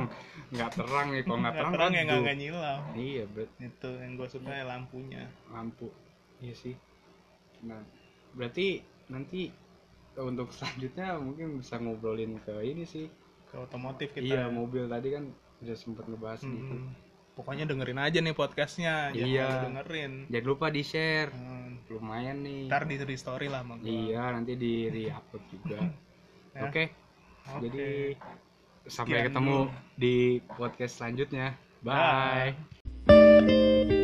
nggak 0.55 0.71
terang 0.73 1.07
nih 1.13 1.23
kalau 1.23 1.39
nggak 1.39 1.55
terang, 1.55 1.73
terang 1.77 1.91
ya 1.93 2.03
nggak 2.07 2.37
nyilau. 2.41 2.79
iya 2.97 3.25
bet 3.29 3.49
Itu 3.61 3.89
yang 3.93 4.13
gue 4.17 4.29
suka 4.31 4.51
ya 4.51 4.65
lampunya. 4.65 5.23
lampu 5.53 5.87
iya 6.41 6.55
sih 6.57 6.75
nah 7.61 7.81
berarti 8.33 8.81
nanti 9.07 9.53
untuk 10.17 10.49
selanjutnya 10.49 11.21
mungkin 11.21 11.61
bisa 11.61 11.77
ngobrolin 11.77 12.41
ke 12.41 12.55
ini 12.63 12.85
sih 12.85 13.07
Ke 13.47 13.61
otomotif 13.61 14.11
kita. 14.11 14.25
iya 14.25 14.43
mobil 14.49 14.89
tadi 14.89 15.13
kan 15.13 15.25
udah 15.61 15.77
sempet 15.77 16.05
ngebahas 16.09 16.41
Mm-mm. 16.41 16.57
gitu 16.57 16.75
Pokoknya 17.35 17.67
dengerin 17.67 17.99
aja 17.99 18.19
nih 18.19 18.31
podcastnya, 18.31 19.11
jangan 19.11 19.27
Iya. 19.27 19.49
dengerin. 19.65 20.13
jangan 20.31 20.47
lupa 20.47 20.67
di 20.71 20.83
share 20.83 21.31
Hmm, 21.31 21.83
lumayan 21.89 22.37
nih 22.41 22.71
Ntar 22.71 22.83
di 22.87 23.17
story 23.17 23.47
lah 23.51 23.61
sama 23.61 23.75
iya 23.83 24.31
nanti 24.31 24.55
di 24.55 24.87
re-upload 24.87 25.45
juga 25.51 25.79
Ya. 26.55 26.63
oke 26.65 26.85
Oke. 27.45 27.59
jadi 27.61 27.87
sampai 28.87 29.11
Sekian 29.17 29.27
ketemu 29.29 29.57
dulu. 29.67 29.75
di 29.97 30.17
podcast 30.49 30.93
selanjutnya 30.95 31.47
Bye. 31.83 32.55
bye. 33.05 34.04